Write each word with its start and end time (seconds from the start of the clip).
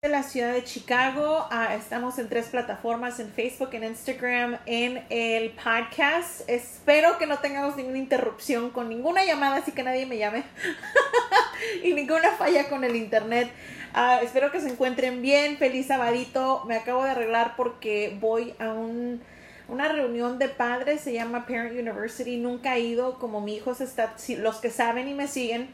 de 0.00 0.08
la 0.08 0.22
ciudad 0.22 0.52
de 0.52 0.62
Chicago. 0.62 1.48
Ah, 1.50 1.74
estamos 1.74 2.20
en 2.20 2.28
tres 2.28 2.46
plataformas, 2.46 3.18
en 3.18 3.32
Facebook, 3.32 3.70
en 3.72 3.82
Instagram, 3.82 4.56
en 4.64 5.04
el 5.10 5.50
podcast. 5.50 6.48
Espero 6.48 7.18
que 7.18 7.26
no 7.26 7.38
tengamos 7.38 7.76
ninguna 7.76 7.98
interrupción 7.98 8.70
con 8.70 8.88
ninguna 8.88 9.24
llamada, 9.24 9.56
así 9.56 9.72
que 9.72 9.82
nadie 9.82 10.06
me 10.06 10.16
llame. 10.16 10.44
y 11.82 11.94
ninguna 11.94 12.30
falla 12.30 12.68
con 12.68 12.84
el 12.84 12.94
internet. 12.94 13.50
Ah, 13.92 14.20
espero 14.22 14.52
que 14.52 14.60
se 14.60 14.68
encuentren 14.68 15.20
bien. 15.20 15.56
Feliz 15.58 15.88
sabadito. 15.88 16.62
Me 16.66 16.76
acabo 16.76 17.02
de 17.02 17.10
arreglar 17.10 17.56
porque 17.56 18.16
voy 18.20 18.54
a 18.60 18.72
un, 18.72 19.20
una 19.66 19.88
reunión 19.88 20.38
de 20.38 20.48
padres. 20.48 21.00
Se 21.00 21.12
llama 21.12 21.44
Parent 21.44 21.72
University. 21.72 22.36
Nunca 22.36 22.76
he 22.76 22.82
ido. 22.82 23.18
Como 23.18 23.40
mi 23.40 23.56
hijo 23.56 23.74
se 23.74 23.82
está... 23.82 24.14
Los 24.36 24.58
que 24.58 24.70
saben 24.70 25.08
y 25.08 25.14
me 25.14 25.26
siguen 25.26 25.70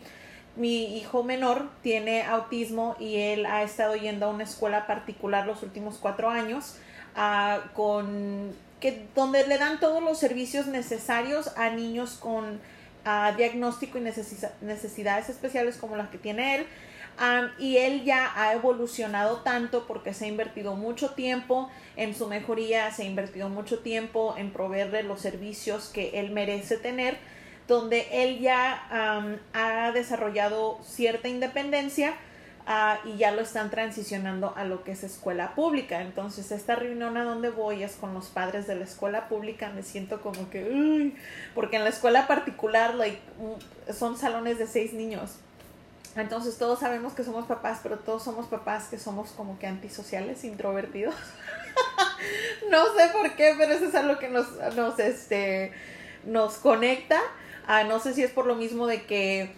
mi 0.57 0.97
hijo 0.97 1.25
menor 1.25 1.69
tiene 1.83 2.23
autismo 2.23 2.97
y 3.01 3.17
él 3.17 3.47
ha 3.47 3.63
estado 3.63 3.97
yendo 3.97 4.27
a 4.27 4.29
una 4.31 4.45
escuela 4.45 4.87
particular 4.87 5.47
los 5.47 5.63
últimos 5.63 5.99
cuatro 5.99 6.31
años 6.31 6.77
uh, 7.17 7.73
con 7.75 8.55
que 8.81 9.07
donde 9.15 9.47
le 9.47 9.59
dan 9.59 9.81
todos 9.81 10.03
los 10.03 10.19
servicios 10.19 10.67
necesarios 10.67 11.57
a 11.57 11.71
niños 11.71 12.19
con 12.21 12.45
uh, 12.45 13.37
diagnóstico 13.37 13.99
y 13.99 14.03
necesidades 14.03 15.29
especiales 15.29 15.77
como 15.77 15.97
las 15.97 16.11
que 16.11 16.19
tiene 16.19 16.57
él. 16.57 16.67
Um, 17.17 17.49
y 17.61 17.77
él 17.77 18.03
ya 18.03 18.33
ha 18.35 18.55
evolucionado 18.55 19.37
tanto 19.39 19.87
porque 19.87 20.13
se 20.13 20.25
ha 20.25 20.29
invertido 20.29 20.75
mucho 20.75 21.11
tiempo 21.11 21.71
en 21.95 22.13
su 22.13 22.27
mejoría, 22.27 22.91
se 22.91 23.05
ha 23.05 23.07
invertido 23.07 23.49
mucho 23.49 23.79
tiempo 23.79 24.35
en 24.37 24.51
proveerle 24.51 25.05
los 25.05 25.21
servicios 25.21 25.89
que 25.89 26.19
él 26.19 26.33
merece 26.33 26.77
tener 26.77 27.17
donde 27.67 28.07
él 28.13 28.41
ya 28.41 29.39
ha 29.53 29.93
desarrollado 29.93 30.79
cierta 30.85 31.29
independencia 31.29 32.15
ah, 32.67 32.99
y 33.05 33.17
ya 33.17 33.31
lo 33.33 33.41
están 33.41 33.71
transicionando 33.71 34.55
a 34.57 34.65
lo 34.65 34.85
que 34.85 34.93
es 34.93 35.03
escuela 35.03 35.55
pública. 35.55 36.03
Entonces, 36.03 36.51
esta 36.53 36.77
reunión 36.77 37.17
a 37.17 37.25
donde 37.25 37.51
voy 37.51 37.83
es 37.83 37.97
con 37.97 38.13
los 38.13 38.27
padres 38.27 38.67
de 38.67 38.75
la 38.75 38.85
escuela 38.85 39.29
pública. 39.29 39.71
Me 39.75 39.83
siento 39.83 40.21
como 40.21 40.51
que, 40.51 41.13
porque 41.55 41.77
en 41.77 41.85
la 41.85 41.91
escuela 41.91 42.27
particular 42.27 42.95
like, 42.95 43.21
son 43.93 44.19
salones 44.19 44.59
de 44.59 44.67
seis 44.67 44.93
niños. 44.93 45.39
Entonces 46.17 46.57
todos 46.59 46.79
sabemos 46.79 47.13
que 47.13 47.25
somos 47.25 47.47
papás, 47.47 47.81
pero 47.83 47.99
todos 47.99 48.23
somos 48.23 48.47
papás 48.47 48.87
que 48.87 48.99
somos 48.99 49.31
como 49.31 49.59
que 49.59 49.67
antisociales, 49.67 50.45
introvertidos. 50.45 51.15
no 52.71 52.85
sé 52.97 53.09
por 53.13 53.35
qué, 53.35 53.55
pero 53.59 53.73
eso 53.73 53.87
es 53.87 53.95
algo 53.97 54.19
que 54.21 54.29
nos, 54.29 54.47
nos, 54.77 54.99
este, 55.01 55.73
nos 56.25 56.55
conecta. 56.59 57.21
Ah, 57.67 57.85
no 57.85 57.99
sé 57.99 58.15
si 58.15 58.23
es 58.23 58.31
por 58.31 58.47
lo 58.47 58.55
mismo 58.57 58.87
de 58.87 59.03
que 59.05 59.51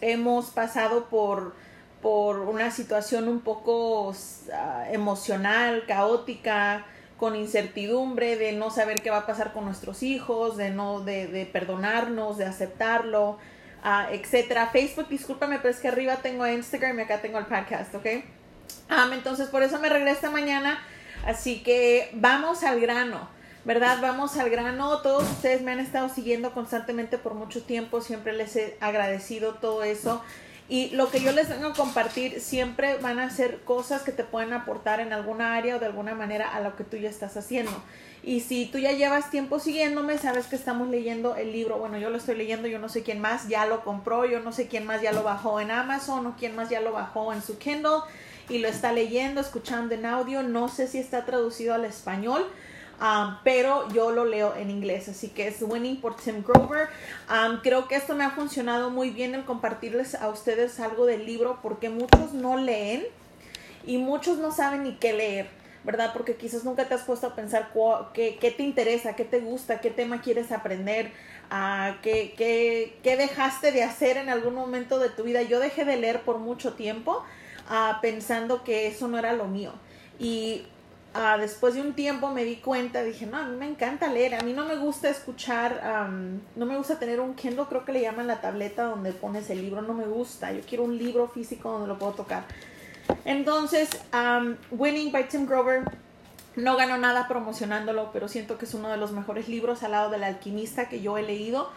hemos 0.00 0.46
pasado 0.46 1.06
por, 1.06 1.54
por 2.02 2.40
una 2.40 2.70
situación 2.70 3.28
un 3.28 3.40
poco 3.40 4.14
ah, 4.52 4.84
emocional, 4.90 5.84
caótica, 5.86 6.84
con 7.16 7.34
incertidumbre, 7.34 8.36
de 8.36 8.52
no 8.52 8.70
saber 8.70 9.00
qué 9.00 9.10
va 9.10 9.18
a 9.18 9.26
pasar 9.26 9.52
con 9.52 9.64
nuestros 9.64 10.02
hijos, 10.02 10.56
de 10.56 10.70
no, 10.70 11.00
de, 11.00 11.26
de 11.28 11.46
perdonarnos, 11.46 12.36
de 12.36 12.44
aceptarlo, 12.44 13.38
uh, 13.84 14.12
etcétera. 14.12 14.68
Facebook, 14.68 15.08
discúlpame, 15.08 15.58
pero 15.58 15.70
es 15.70 15.80
que 15.80 15.88
arriba 15.88 16.16
tengo 16.16 16.46
Instagram 16.46 16.98
y 16.98 17.02
acá 17.02 17.22
tengo 17.22 17.38
el 17.38 17.46
podcast, 17.46 17.94
¿ok? 17.94 18.06
entonces 19.12 19.48
por 19.48 19.62
eso 19.62 19.78
me 19.78 19.88
regreso 19.88 20.30
mañana. 20.30 20.78
Así 21.24 21.62
que 21.62 22.10
vamos 22.14 22.62
al 22.62 22.80
grano. 22.80 23.28
¿Verdad? 23.66 23.98
Vamos 24.00 24.36
al 24.36 24.48
grano. 24.48 24.98
Todos 24.98 25.24
ustedes 25.24 25.60
me 25.60 25.72
han 25.72 25.80
estado 25.80 26.08
siguiendo 26.08 26.52
constantemente 26.52 27.18
por 27.18 27.34
mucho 27.34 27.64
tiempo. 27.64 28.00
Siempre 28.00 28.32
les 28.32 28.54
he 28.54 28.76
agradecido 28.80 29.54
todo 29.54 29.82
eso. 29.82 30.22
Y 30.68 30.90
lo 30.90 31.10
que 31.10 31.20
yo 31.20 31.32
les 31.32 31.48
vengo 31.48 31.68
a 31.68 31.72
compartir 31.74 32.40
siempre 32.40 32.96
van 32.98 33.18
a 33.18 33.28
ser 33.28 33.60
cosas 33.64 34.02
que 34.02 34.12
te 34.12 34.22
pueden 34.22 34.52
aportar 34.52 35.00
en 35.00 35.12
alguna 35.12 35.56
área 35.56 35.76
o 35.76 35.78
de 35.80 35.86
alguna 35.86 36.14
manera 36.14 36.54
a 36.54 36.60
lo 36.60 36.76
que 36.76 36.84
tú 36.84 36.96
ya 36.96 37.10
estás 37.10 37.36
haciendo. 37.36 37.72
Y 38.22 38.40
si 38.40 38.66
tú 38.66 38.78
ya 38.78 38.92
llevas 38.92 39.30
tiempo 39.30 39.58
siguiéndome, 39.58 40.16
sabes 40.18 40.46
que 40.46 40.56
estamos 40.56 40.88
leyendo 40.88 41.34
el 41.34 41.52
libro. 41.52 41.78
Bueno, 41.78 41.98
yo 41.98 42.10
lo 42.10 42.18
estoy 42.18 42.36
leyendo, 42.36 42.68
yo 42.68 42.78
no 42.78 42.88
sé 42.88 43.02
quién 43.02 43.20
más 43.20 43.48
ya 43.48 43.66
lo 43.66 43.84
compró, 43.84 44.26
yo 44.26 44.40
no 44.40 44.52
sé 44.52 44.68
quién 44.68 44.86
más 44.86 45.02
ya 45.02 45.12
lo 45.12 45.24
bajó 45.24 45.60
en 45.60 45.72
Amazon 45.72 46.26
o 46.26 46.36
quién 46.36 46.54
más 46.54 46.70
ya 46.70 46.80
lo 46.80 46.92
bajó 46.92 47.32
en 47.32 47.42
su 47.42 47.58
Kindle 47.58 48.02
y 48.48 48.58
lo 48.58 48.68
está 48.68 48.92
leyendo, 48.92 49.40
escuchando 49.40 49.94
en 49.94 50.06
audio. 50.06 50.44
No 50.44 50.68
sé 50.68 50.86
si 50.86 50.98
está 50.98 51.24
traducido 51.24 51.74
al 51.74 51.84
español 51.84 52.44
Um, 53.00 53.36
pero 53.44 53.88
yo 53.90 54.10
lo 54.10 54.24
leo 54.24 54.54
en 54.56 54.70
inglés, 54.70 55.08
así 55.08 55.28
que 55.28 55.48
es 55.48 55.60
Winning 55.60 56.00
por 56.00 56.16
Tim 56.16 56.42
Grover. 56.42 56.88
Um, 57.28 57.58
creo 57.60 57.88
que 57.88 57.96
esto 57.96 58.14
me 58.14 58.24
ha 58.24 58.30
funcionado 58.30 58.88
muy 58.90 59.10
bien 59.10 59.34
el 59.34 59.44
compartirles 59.44 60.14
a 60.14 60.28
ustedes 60.28 60.80
algo 60.80 61.04
del 61.04 61.26
libro 61.26 61.58
porque 61.62 61.90
muchos 61.90 62.32
no 62.32 62.56
leen 62.56 63.04
y 63.84 63.98
muchos 63.98 64.38
no 64.38 64.50
saben 64.50 64.84
ni 64.84 64.96
qué 64.96 65.12
leer. 65.12 65.66
¿verdad? 65.84 66.10
Porque 66.12 66.34
quizás 66.34 66.64
nunca 66.64 66.88
te 66.88 66.94
has 66.94 67.02
puesto 67.02 67.28
a 67.28 67.36
pensar 67.36 67.70
qué, 68.12 68.38
qué, 68.40 68.50
te 68.50 68.64
interesa, 68.64 69.14
qué 69.14 69.24
te 69.24 69.38
gusta, 69.38 69.80
qué 69.80 69.90
tema 69.90 70.20
quieres 70.20 70.50
aprender, 70.50 71.12
uh, 71.52 71.94
qué, 72.02 72.34
qué, 72.36 72.98
qué, 73.04 73.16
dejaste 73.16 73.70
de 73.70 73.84
hacer 73.84 74.16
en 74.16 74.28
algún 74.28 74.56
momento 74.56 74.98
de 74.98 75.10
tu 75.10 75.22
vida. 75.22 75.42
Yo 75.42 75.60
dejé 75.60 75.84
de 75.84 75.96
leer 75.96 76.22
por 76.22 76.38
mucho 76.38 76.72
tiempo 76.74 77.22
pensando 78.00 78.64
que 78.64 78.88
eso 78.88 79.06
no 79.08 79.18
era 79.18 79.32
lo 79.32 79.46
mío. 79.46 79.72
Y 80.18 80.66
Ah, 81.18 81.38
después 81.38 81.72
de 81.72 81.80
un 81.80 81.94
tiempo 81.94 82.28
me 82.28 82.44
di 82.44 82.56
cuenta, 82.56 83.02
dije, 83.02 83.24
no, 83.24 83.38
a 83.38 83.46
mí 83.46 83.56
me 83.56 83.66
encanta 83.66 84.08
leer, 84.08 84.34
a 84.34 84.42
mí 84.42 84.52
no 84.52 84.66
me 84.66 84.76
gusta 84.76 85.08
escuchar, 85.08 86.10
no 86.54 86.66
me 86.66 86.76
gusta 86.76 86.98
tener 86.98 87.20
un 87.20 87.34
Kindle, 87.34 87.64
creo 87.70 87.86
que 87.86 87.92
le 87.92 88.02
llaman 88.02 88.26
la 88.26 88.42
tableta 88.42 88.82
donde 88.82 89.12
pones 89.12 89.48
el 89.48 89.62
libro, 89.62 89.80
no 89.80 89.94
me 89.94 90.04
gusta, 90.04 90.52
yo 90.52 90.60
quiero 90.68 90.84
un 90.84 90.98
libro 90.98 91.26
físico 91.28 91.70
donde 91.70 91.88
lo 91.88 91.98
puedo 91.98 92.12
tocar. 92.12 92.44
Entonces, 93.24 93.88
Winning 94.70 95.10
by 95.10 95.26
Tim 95.26 95.46
Grover, 95.46 95.84
no 96.54 96.76
ganó 96.76 96.98
nada 96.98 97.28
promocionándolo, 97.28 98.10
pero 98.12 98.28
siento 98.28 98.58
que 98.58 98.66
es 98.66 98.74
uno 98.74 98.90
de 98.90 98.98
los 98.98 99.12
mejores 99.12 99.48
libros 99.48 99.82
al 99.82 99.92
lado 99.92 100.10
del 100.10 100.22
alquimista 100.22 100.90
que 100.90 101.00
yo 101.00 101.16
he 101.16 101.22
leído 101.22 101.70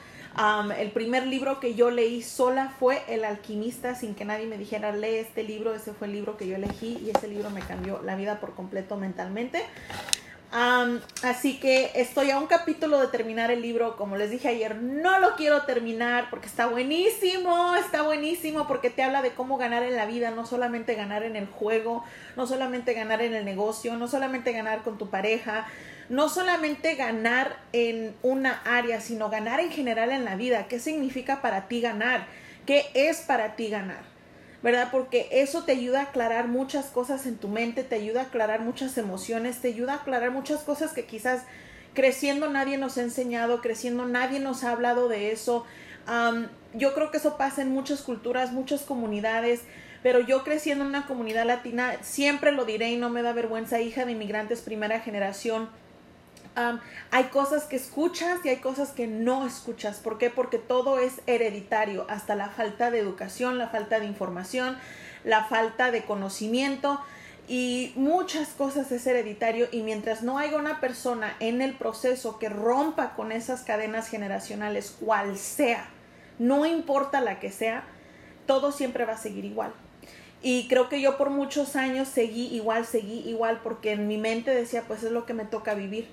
el 0.77 0.91
primer 0.91 1.27
libro 1.27 1.59
que 1.59 1.75
yo 1.75 1.91
leí 1.91 2.21
sola 2.21 2.73
fue 2.79 3.01
El 3.07 3.25
alquimista, 3.25 3.95
sin 3.95 4.15
que 4.15 4.25
nadie 4.25 4.45
me 4.45 4.57
dijera, 4.57 4.91
lee 4.91 5.15
este 5.15 5.43
libro, 5.43 5.73
ese 5.73 5.93
fue 5.93 6.07
el 6.07 6.13
libro 6.13 6.37
que 6.37 6.47
yo 6.47 6.55
elegí 6.55 6.97
y 7.03 7.09
ese 7.09 7.27
libro 7.27 7.49
me 7.49 7.61
cambió 7.61 8.01
la 8.03 8.15
vida 8.15 8.39
por 8.39 8.53
completo 8.55 8.95
mentalmente. 8.95 9.63
así 10.51 11.59
que 11.59 11.91
estoy 11.95 12.31
a 12.31 12.39
un 12.39 12.47
capítulo 12.47 13.01
de 13.01 13.07
terminar 13.07 13.51
el 13.51 13.61
libro, 13.61 13.97
como 13.97 14.15
les 14.15 14.31
dije 14.31 14.47
ayer, 14.47 14.77
no 14.77 15.19
lo 15.19 15.35
quiero 15.35 15.63
terminar 15.63 16.29
porque 16.29 16.47
está 16.47 16.67
buenísimo, 16.67 17.75
está 17.75 18.03
buenísimo 18.03 18.65
porque 18.65 18.89
te 18.89 19.03
habla 19.03 19.21
de 19.21 19.31
cómo 19.31 19.57
ganar 19.57 19.83
en 19.83 19.95
la 19.95 20.05
vida, 20.05 20.31
no 20.31 20.45
solamente 20.45 20.95
ganar 20.95 21.23
en 21.23 21.35
el 21.35 21.47
juego, 21.47 22.03
no 22.37 22.47
solamente 22.47 22.93
ganar 22.93 23.21
en 23.21 23.33
el 23.33 23.43
negocio, 23.43 23.95
no 23.97 24.07
solamente 24.07 24.53
ganar 24.53 24.83
con 24.83 24.97
tu 24.97 25.09
pareja, 25.09 25.67
no 26.09 26.27
solamente 26.27 26.95
ganar 26.95 27.57
en 27.71 28.15
una 28.23 28.61
área, 28.65 28.99
sino 28.99 29.29
ganar 29.29 29.59
en 29.59 29.71
general 29.71 30.11
en 30.11 30.25
la 30.25 30.35
vida. 30.35 30.67
¿Qué 30.67 30.79
significa 30.79 31.41
para 31.41 31.67
ti 31.67 31.81
ganar? 31.81 32.27
¿Qué 32.65 32.85
es 32.95 33.21
para 33.21 33.55
ti 33.55 33.69
ganar? 33.69 34.01
¿Verdad? 34.63 34.89
Porque 34.91 35.29
eso 35.31 35.63
te 35.63 35.71
ayuda 35.71 35.99
a 35.99 36.03
aclarar 36.05 36.47
muchas 36.47 36.87
cosas 36.87 37.25
en 37.25 37.37
tu 37.37 37.47
mente, 37.47 37.83
te 37.83 37.95
ayuda 37.95 38.21
a 38.21 38.23
aclarar 38.25 38.61
muchas 38.61 38.97
emociones, 38.97 39.59
te 39.59 39.69
ayuda 39.69 39.93
a 39.93 39.97
aclarar 39.97 40.31
muchas 40.31 40.61
cosas 40.61 40.91
que 40.91 41.05
quizás 41.05 41.43
creciendo 41.93 42.49
nadie 42.49 42.77
nos 42.77 42.97
ha 42.97 43.03
enseñado, 43.03 43.61
creciendo 43.61 44.05
nadie 44.05 44.39
nos 44.39 44.63
ha 44.63 44.71
hablado 44.71 45.07
de 45.09 45.31
eso. 45.31 45.65
yo 46.73 46.93
creo 46.95 47.11
que 47.11 47.17
eso 47.17 47.37
pasa 47.37 47.61
en 47.61 47.71
muchas 47.71 48.01
culturas, 48.01 48.51
muchas 48.51 48.81
comunidades, 48.81 49.61
pero 50.01 50.19
yo 50.19 50.43
creciendo 50.43 50.83
en 50.83 50.89
una 50.89 51.05
comunidad 51.05 51.45
latina, 51.45 51.93
siempre 52.01 52.51
lo 52.51 52.65
diré 52.65 52.89
y 52.89 52.97
no 52.97 53.09
me 53.09 53.21
da 53.21 53.33
vergüenza, 53.33 53.79
hija 53.79 54.05
de 54.05 54.13
inmigrantes 54.13 54.61
primera 54.61 54.99
generación, 55.01 55.69
hay 57.11 57.25
cosas 57.25 57.63
que 57.63 57.75
escuchas 57.75 58.39
y 58.43 58.49
hay 58.49 58.57
cosas 58.57 58.91
que 58.91 59.07
no 59.07 59.45
escuchas. 59.45 59.97
¿Por 59.97 60.17
qué? 60.17 60.29
Porque 60.29 60.57
todo 60.57 60.99
es 60.99 61.21
hereditario, 61.27 62.05
hasta 62.09 62.35
la 62.35 62.49
falta 62.49 62.91
de 62.91 62.99
educación, 62.99 63.57
la 63.57 63.69
falta 63.69 63.99
de 63.99 64.05
información, 64.05 64.77
la 65.23 65.43
falta 65.45 65.91
de 65.91 66.03
conocimiento 66.03 66.99
y 67.47 67.93
muchas 67.95 68.49
cosas 68.49 68.91
es 68.91 69.07
hereditario 69.07 69.67
y 69.71 69.81
mientras 69.81 70.21
no 70.21 70.37
haya 70.37 70.55
una 70.57 70.79
persona 70.79 71.35
en 71.39 71.63
el 71.63 71.73
proceso 71.73 72.37
que 72.37 72.47
rompa 72.47 73.15
con 73.15 73.31
esas 73.31 73.63
cadenas 73.63 74.07
generacionales, 74.07 74.95
cual 74.99 75.35
sea, 75.35 75.89
no 76.37 76.67
importa 76.67 77.21
la 77.21 77.39
que 77.39 77.51
sea, 77.51 77.83
todo 78.45 78.71
siempre 78.71 79.05
va 79.05 79.13
a 79.13 79.17
seguir 79.17 79.45
igual. 79.45 79.73
Y 80.41 80.67
creo 80.67 80.89
que 80.89 81.01
yo 81.01 81.17
por 81.17 81.31
muchos 81.31 81.75
años 81.75 82.07
seguí 82.07 82.47
igual, 82.55 82.85
seguí 82.85 83.27
igual, 83.27 83.59
porque 83.63 83.93
en 83.93 84.07
mi 84.07 84.17
mente 84.17 84.53
decía, 84.53 84.83
pues 84.87 85.03
es 85.03 85.11
lo 85.11 85.25
que 85.25 85.33
me 85.33 85.43
toca 85.43 85.73
vivir 85.73 86.07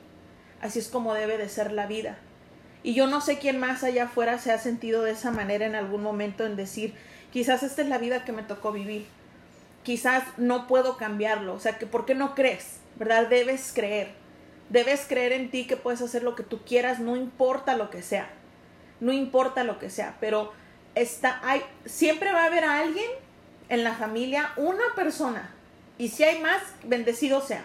Así 0.60 0.78
es 0.78 0.88
como 0.88 1.14
debe 1.14 1.38
de 1.38 1.48
ser 1.48 1.72
la 1.72 1.86
vida. 1.86 2.18
Y 2.82 2.94
yo 2.94 3.06
no 3.06 3.20
sé 3.20 3.38
quién 3.38 3.58
más 3.58 3.82
allá 3.82 4.04
afuera 4.04 4.38
se 4.38 4.52
ha 4.52 4.58
sentido 4.58 5.02
de 5.02 5.12
esa 5.12 5.30
manera 5.30 5.66
en 5.66 5.74
algún 5.74 6.02
momento 6.02 6.46
en 6.46 6.56
decir, 6.56 6.94
quizás 7.32 7.62
esta 7.62 7.82
es 7.82 7.88
la 7.88 7.98
vida 7.98 8.24
que 8.24 8.32
me 8.32 8.42
tocó 8.42 8.72
vivir. 8.72 9.06
Quizás 9.82 10.22
no 10.36 10.66
puedo 10.66 10.96
cambiarlo. 10.96 11.54
O 11.54 11.60
sea, 11.60 11.78
que 11.78 11.86
¿por 11.86 12.06
qué 12.06 12.14
no 12.14 12.34
crees? 12.34 12.78
¿Verdad? 12.96 13.28
Debes 13.28 13.72
creer. 13.74 14.10
Debes 14.68 15.06
creer 15.08 15.32
en 15.32 15.50
ti 15.50 15.66
que 15.66 15.76
puedes 15.76 16.00
hacer 16.00 16.22
lo 16.22 16.34
que 16.34 16.42
tú 16.42 16.60
quieras, 16.64 16.98
no 16.98 17.16
importa 17.16 17.76
lo 17.76 17.90
que 17.90 18.02
sea. 18.02 18.28
No 19.00 19.12
importa 19.12 19.62
lo 19.64 19.78
que 19.78 19.90
sea, 19.90 20.16
pero 20.20 20.52
está 20.94 21.40
hay 21.44 21.62
siempre 21.84 22.32
va 22.32 22.44
a 22.44 22.46
haber 22.46 22.64
alguien 22.64 23.10
en 23.68 23.84
la 23.84 23.94
familia, 23.94 24.52
una 24.56 24.94
persona 24.94 25.50
Y 25.98 26.08
si 26.08 26.24
hay 26.24 26.40
más, 26.40 26.62
bendecido 26.84 27.40
sea. 27.40 27.64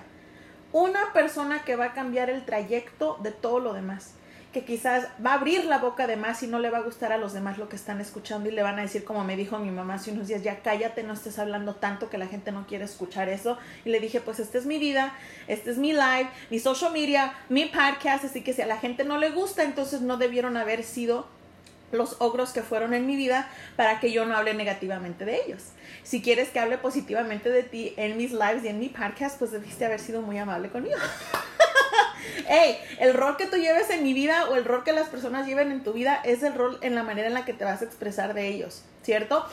Una 0.73 1.13
persona 1.13 1.63
que 1.63 1.75
va 1.75 1.85
a 1.85 1.93
cambiar 1.93 2.29
el 2.29 2.45
trayecto 2.45 3.17
de 3.21 3.31
todo 3.31 3.59
lo 3.59 3.73
demás 3.73 4.15
que 4.51 4.65
quizás 4.65 5.07
va 5.25 5.31
a 5.31 5.35
abrir 5.35 5.65
la 5.65 5.77
boca 5.77 6.07
de 6.07 6.17
más 6.17 6.43
y 6.43 6.47
no 6.47 6.59
le 6.59 6.69
va 6.69 6.79
a 6.79 6.81
gustar 6.81 7.13
a 7.13 7.17
los 7.17 7.31
demás 7.31 7.57
lo 7.57 7.69
que 7.69 7.77
están 7.77 8.01
escuchando 8.01 8.49
y 8.49 8.51
le 8.51 8.63
van 8.63 8.79
a 8.79 8.81
decir 8.81 9.05
como 9.05 9.23
me 9.23 9.37
dijo 9.37 9.57
mi 9.59 9.71
mamá 9.71 9.93
hace 9.95 10.11
unos 10.11 10.27
días, 10.27 10.43
ya 10.43 10.61
cállate, 10.61 11.03
no 11.03 11.13
estés 11.13 11.39
hablando 11.39 11.75
tanto 11.75 12.09
que 12.09 12.17
la 12.17 12.27
gente 12.27 12.51
no 12.51 12.67
quiere 12.67 12.83
escuchar 12.83 13.29
eso. 13.29 13.57
Y 13.85 13.89
le 13.89 13.99
dije, 13.99 14.19
pues 14.19 14.39
esta 14.39 14.57
es 14.57 14.65
mi 14.65 14.77
vida, 14.77 15.13
este 15.47 15.71
es 15.71 15.77
mi 15.77 15.93
live, 15.93 16.27
mi 16.49 16.59
social 16.59 16.91
media, 16.91 17.33
mi 17.47 17.65
podcast, 17.65 18.25
así 18.25 18.41
que 18.41 18.53
si 18.53 18.61
a 18.61 18.67
la 18.67 18.77
gente 18.77 19.05
no 19.05 19.17
le 19.17 19.29
gusta, 19.29 19.63
entonces 19.63 20.01
no 20.01 20.17
debieron 20.17 20.57
haber 20.57 20.83
sido 20.83 21.27
los 21.91 22.15
ogros 22.19 22.51
que 22.51 22.61
fueron 22.61 22.93
en 22.93 23.05
mi 23.05 23.15
vida 23.15 23.49
para 23.75 23.99
que 23.99 24.11
yo 24.11 24.25
no 24.25 24.35
hable 24.35 24.53
negativamente 24.53 25.25
de 25.25 25.41
ellos. 25.45 25.63
Si 26.03 26.21
quieres 26.21 26.49
que 26.49 26.59
hable 26.59 26.77
positivamente 26.77 27.49
de 27.49 27.63
ti 27.63 27.93
en 27.97 28.17
mis 28.17 28.31
lives 28.31 28.63
y 28.63 28.69
en 28.69 28.79
mi 28.79 28.89
podcast, 28.89 29.37
pues 29.37 29.51
debiste 29.51 29.85
haber 29.85 29.99
sido 29.99 30.21
muy 30.21 30.37
amable 30.37 30.69
conmigo. 30.69 30.97
hey, 32.47 32.77
el 32.99 33.13
rol 33.13 33.37
que 33.37 33.47
tú 33.47 33.57
lleves 33.57 33.89
en 33.89 34.03
mi 34.03 34.13
vida 34.13 34.49
o 34.49 34.55
el 34.55 34.65
rol 34.65 34.83
que 34.83 34.93
las 34.93 35.07
personas 35.09 35.47
lleven 35.47 35.71
en 35.71 35.83
tu 35.83 35.93
vida 35.93 36.21
es 36.23 36.43
el 36.43 36.53
rol 36.53 36.77
en 36.81 36.95
la 36.95 37.03
manera 37.03 37.27
en 37.27 37.33
la 37.33 37.45
que 37.45 37.53
te 37.53 37.63
vas 37.63 37.81
a 37.81 37.85
expresar 37.85 38.33
de 38.33 38.47
ellos, 38.47 38.83
¿cierto? 39.03 39.45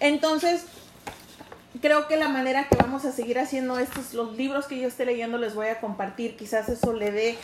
Entonces, 0.00 0.64
creo 1.80 2.08
que 2.08 2.16
la 2.16 2.28
manera 2.28 2.68
que 2.68 2.76
vamos 2.76 3.04
a 3.04 3.12
seguir 3.12 3.38
haciendo 3.38 3.78
estos, 3.78 4.14
los 4.14 4.36
libros 4.36 4.66
que 4.66 4.78
yo 4.78 4.88
esté 4.88 5.04
leyendo 5.04 5.38
les 5.38 5.54
voy 5.54 5.68
a 5.68 5.80
compartir, 5.80 6.36
quizás 6.36 6.68
eso 6.68 6.92
le 6.92 7.10
dé 7.10 7.38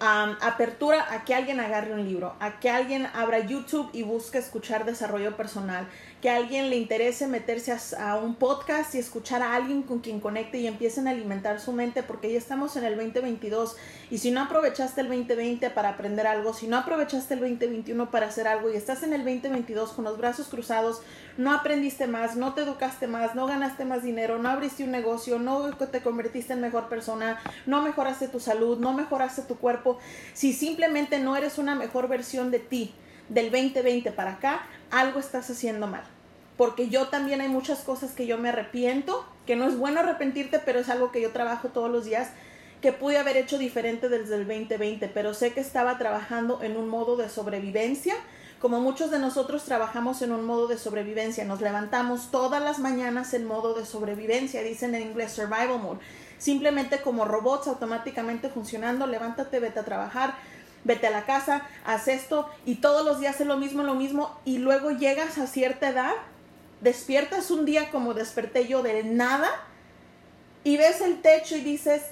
apertura 0.00 1.12
a 1.12 1.24
que 1.24 1.34
alguien 1.34 1.60
agarre 1.60 1.92
un 1.92 2.04
libro, 2.04 2.34
a 2.40 2.58
que 2.60 2.70
alguien 2.70 3.06
abra 3.14 3.40
YouTube 3.40 3.90
y 3.92 4.02
busque 4.02 4.38
escuchar 4.38 4.84
desarrollo 4.84 5.36
personal, 5.36 5.86
que 6.24 6.30
a 6.30 6.36
alguien 6.36 6.70
le 6.70 6.76
interese 6.76 7.28
meterse 7.28 7.76
a, 7.98 8.16
un 8.16 8.36
podcast 8.36 8.94
y 8.94 8.98
escuchar 8.98 9.42
a 9.42 9.54
alguien 9.54 9.82
con 9.82 9.98
quien 9.98 10.20
conecte 10.20 10.56
y 10.56 10.66
empiecen 10.66 11.06
a 11.06 11.10
alimentar 11.10 11.60
su 11.60 11.70
mente 11.72 12.02
porque 12.02 12.32
ya 12.32 12.38
estamos 12.38 12.78
en 12.78 12.84
el 12.84 12.96
2022 12.96 13.76
y 14.10 14.16
si 14.16 14.30
no 14.30 14.40
aprovechaste 14.40 15.02
el 15.02 15.08
2020 15.08 15.68
para 15.68 15.90
aprender 15.90 16.26
algo, 16.26 16.54
si 16.54 16.66
no 16.66 16.78
aprovechaste 16.78 17.34
el 17.34 17.40
2021 17.40 18.10
para 18.10 18.28
hacer 18.28 18.48
algo 18.48 18.72
y 18.72 18.76
estás 18.76 19.02
en 19.02 19.12
el 19.12 19.22
2022 19.22 19.92
con 19.92 20.06
los 20.06 20.16
brazos 20.16 20.48
cruzados, 20.48 21.02
no 21.36 21.52
aprendiste 21.52 22.06
más, 22.06 22.36
no 22.36 22.54
te 22.54 22.62
educaste 22.62 23.06
más, 23.06 23.34
no 23.34 23.46
ganaste 23.46 23.84
más 23.84 24.02
dinero, 24.02 24.38
no 24.38 24.48
abriste 24.48 24.82
un 24.82 24.92
negocio, 24.92 25.38
no 25.38 25.76
te 25.76 26.00
convertiste 26.00 26.54
en 26.54 26.62
mejor 26.62 26.88
persona, 26.88 27.38
no 27.66 27.82
mejoraste 27.82 28.28
tu 28.28 28.40
salud, 28.40 28.78
no 28.78 28.94
mejoraste 28.94 29.42
tu 29.42 29.58
cuerpo, 29.58 29.98
si 30.32 30.54
simplemente 30.54 31.18
no 31.18 31.36
eres 31.36 31.58
una 31.58 31.74
mejor 31.74 32.08
versión 32.08 32.50
de 32.50 32.60
ti 32.60 32.94
del 33.28 33.50
2020 33.50 34.10
para 34.12 34.32
acá, 34.32 34.62
algo 34.90 35.20
estás 35.20 35.50
haciendo 35.50 35.86
mal 35.86 36.13
porque 36.56 36.88
yo 36.88 37.08
también 37.08 37.40
hay 37.40 37.48
muchas 37.48 37.80
cosas 37.80 38.12
que 38.12 38.26
yo 38.26 38.38
me 38.38 38.50
arrepiento, 38.50 39.24
que 39.46 39.56
no 39.56 39.66
es 39.66 39.76
bueno 39.76 40.00
arrepentirte, 40.00 40.58
pero 40.60 40.78
es 40.80 40.88
algo 40.88 41.10
que 41.10 41.20
yo 41.20 41.30
trabajo 41.30 41.68
todos 41.68 41.90
los 41.90 42.04
días, 42.04 42.30
que 42.80 42.92
pude 42.92 43.18
haber 43.18 43.36
hecho 43.36 43.58
diferente 43.58 44.08
desde 44.08 44.36
el 44.36 44.46
2020, 44.46 45.08
pero 45.08 45.34
sé 45.34 45.52
que 45.52 45.60
estaba 45.60 45.98
trabajando 45.98 46.62
en 46.62 46.76
un 46.76 46.88
modo 46.88 47.16
de 47.16 47.28
sobrevivencia, 47.28 48.14
como 48.60 48.80
muchos 48.80 49.10
de 49.10 49.18
nosotros 49.18 49.64
trabajamos 49.64 50.22
en 50.22 50.32
un 50.32 50.44
modo 50.44 50.68
de 50.68 50.78
sobrevivencia, 50.78 51.44
nos 51.44 51.60
levantamos 51.60 52.30
todas 52.30 52.62
las 52.62 52.78
mañanas 52.78 53.34
en 53.34 53.46
modo 53.46 53.74
de 53.74 53.84
sobrevivencia, 53.84 54.62
dicen 54.62 54.94
en 54.94 55.02
inglés 55.02 55.32
survival 55.32 55.80
mode, 55.80 56.00
simplemente 56.38 57.00
como 57.00 57.24
robots 57.24 57.68
automáticamente 57.68 58.48
funcionando, 58.48 59.06
levántate, 59.06 59.60
vete 59.60 59.80
a 59.80 59.84
trabajar, 59.84 60.34
vete 60.84 61.06
a 61.06 61.10
la 61.10 61.24
casa, 61.24 61.66
haz 61.84 62.08
esto 62.08 62.48
y 62.64 62.76
todos 62.76 63.04
los 63.04 63.18
días 63.18 63.40
es 63.40 63.46
lo 63.46 63.56
mismo, 63.56 63.82
lo 63.82 63.94
mismo 63.94 64.38
y 64.44 64.58
luego 64.58 64.90
llegas 64.90 65.38
a 65.38 65.46
cierta 65.46 65.88
edad 65.88 66.12
despiertas 66.84 67.50
un 67.50 67.64
día 67.64 67.90
como 67.90 68.14
desperté 68.14 68.68
yo 68.68 68.82
de 68.82 69.02
nada 69.02 69.50
y 70.62 70.76
ves 70.76 71.00
el 71.00 71.22
techo 71.22 71.56
y 71.56 71.62
dices, 71.62 72.02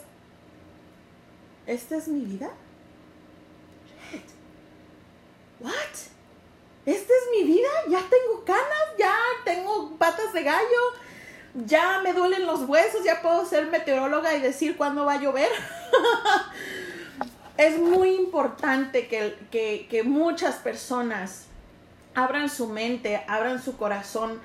¿esta 1.67 1.97
es 1.97 2.09
mi 2.09 2.25
vida? 2.25 2.51
¿What? 5.61 5.73
¿Esta 6.87 7.13
es 7.13 7.39
mi 7.39 7.45
vida? 7.45 7.69
Ya 7.89 8.01
tengo 8.01 8.45
canas, 8.45 8.97
ya 8.99 9.15
tengo 9.45 9.97
patas 9.97 10.33
de 10.33 10.43
gallo, 10.43 10.83
ya 11.67 12.01
me 12.03 12.15
duelen 12.15 12.47
los 12.47 12.63
huesos, 12.63 13.05
ya 13.05 13.21
puedo 13.21 13.47
ser 13.47 13.67
meteoróloga 13.67 14.35
y 14.35 14.41
decir 14.41 14.77
cuándo 14.77 15.05
va 15.05 15.15
a 15.15 15.21
llover. 15.21 15.51
es 17.59 17.79
muy 17.79 18.15
importante 18.15 19.07
que, 19.07 19.37
que, 19.51 19.87
que 19.89 20.03
muchas 20.03 20.57
personas 20.57 21.45
abran 22.15 22.49
su 22.49 22.69
mente, 22.69 23.23
abran 23.29 23.63
su 23.63 23.77
corazón 23.77 24.41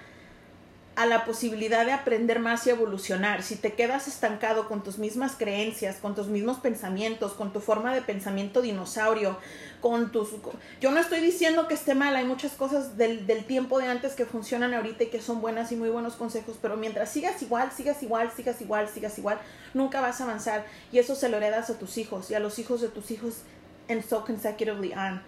a 0.97 1.05
la 1.05 1.25
posibilidad 1.25 1.85
de 1.85 1.91
aprender 1.91 2.39
más 2.39 2.65
y 2.65 2.71
evolucionar. 2.71 3.43
Si 3.43 3.55
te 3.55 3.73
quedas 3.73 4.07
estancado 4.07 4.67
con 4.67 4.83
tus 4.83 4.97
mismas 4.97 5.35
creencias, 5.37 5.97
con 5.97 6.15
tus 6.15 6.25
mismos 6.25 6.57
pensamientos, 6.57 7.33
con 7.33 7.53
tu 7.53 7.59
forma 7.59 7.93
de 7.93 8.01
pensamiento 8.01 8.63
dinosaurio, 8.63 9.37
con 9.79 10.11
tus... 10.11 10.29
Yo 10.81 10.89
no 10.89 10.99
estoy 10.99 11.19
diciendo 11.19 11.67
que 11.67 11.75
esté 11.75 11.93
mal, 11.93 12.15
hay 12.15 12.25
muchas 12.25 12.53
cosas 12.53 12.97
del, 12.97 13.27
del 13.27 13.45
tiempo 13.45 13.77
de 13.77 13.85
antes 13.85 14.15
que 14.15 14.25
funcionan 14.25 14.73
ahorita 14.73 15.03
y 15.03 15.07
que 15.11 15.21
son 15.21 15.39
buenas 15.39 15.71
y 15.71 15.75
muy 15.75 15.89
buenos 15.89 16.15
consejos, 16.15 16.57
pero 16.59 16.77
mientras 16.77 17.11
sigas 17.11 17.43
igual, 17.43 17.71
sigas 17.71 18.01
igual, 18.01 18.31
sigas 18.35 18.59
igual, 18.59 18.89
sigas 18.89 19.19
igual, 19.19 19.37
nunca 19.75 20.01
vas 20.01 20.19
a 20.19 20.23
avanzar 20.23 20.65
y 20.91 20.97
eso 20.97 21.13
se 21.13 21.29
lo 21.29 21.37
heredas 21.37 21.69
a 21.69 21.77
tus 21.77 21.99
hijos 21.99 22.31
y 22.31 22.33
a 22.33 22.39
los 22.39 22.57
hijos 22.57 22.81
de 22.81 22.87
tus 22.87 23.11
hijos 23.11 23.43
and 23.87 24.03
so 24.03 24.25
consecutively 24.25 24.93
on. 24.93 25.21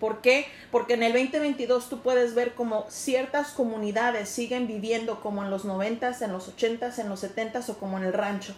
¿Por 0.00 0.20
qué? 0.20 0.46
Porque 0.70 0.94
en 0.94 1.02
el 1.02 1.12
2022 1.12 1.88
tú 1.88 2.00
puedes 2.00 2.34
ver 2.34 2.54
como 2.54 2.86
ciertas 2.88 3.52
comunidades 3.52 4.28
siguen 4.28 4.66
viviendo 4.66 5.20
como 5.20 5.42
en 5.42 5.50
los 5.50 5.64
90s, 5.64 6.22
en 6.22 6.32
los 6.32 6.54
80s, 6.54 6.98
en 6.98 7.08
los 7.08 7.24
70s 7.24 7.68
o 7.70 7.78
como 7.78 7.96
en 7.98 8.04
el 8.04 8.12
rancho. 8.12 8.54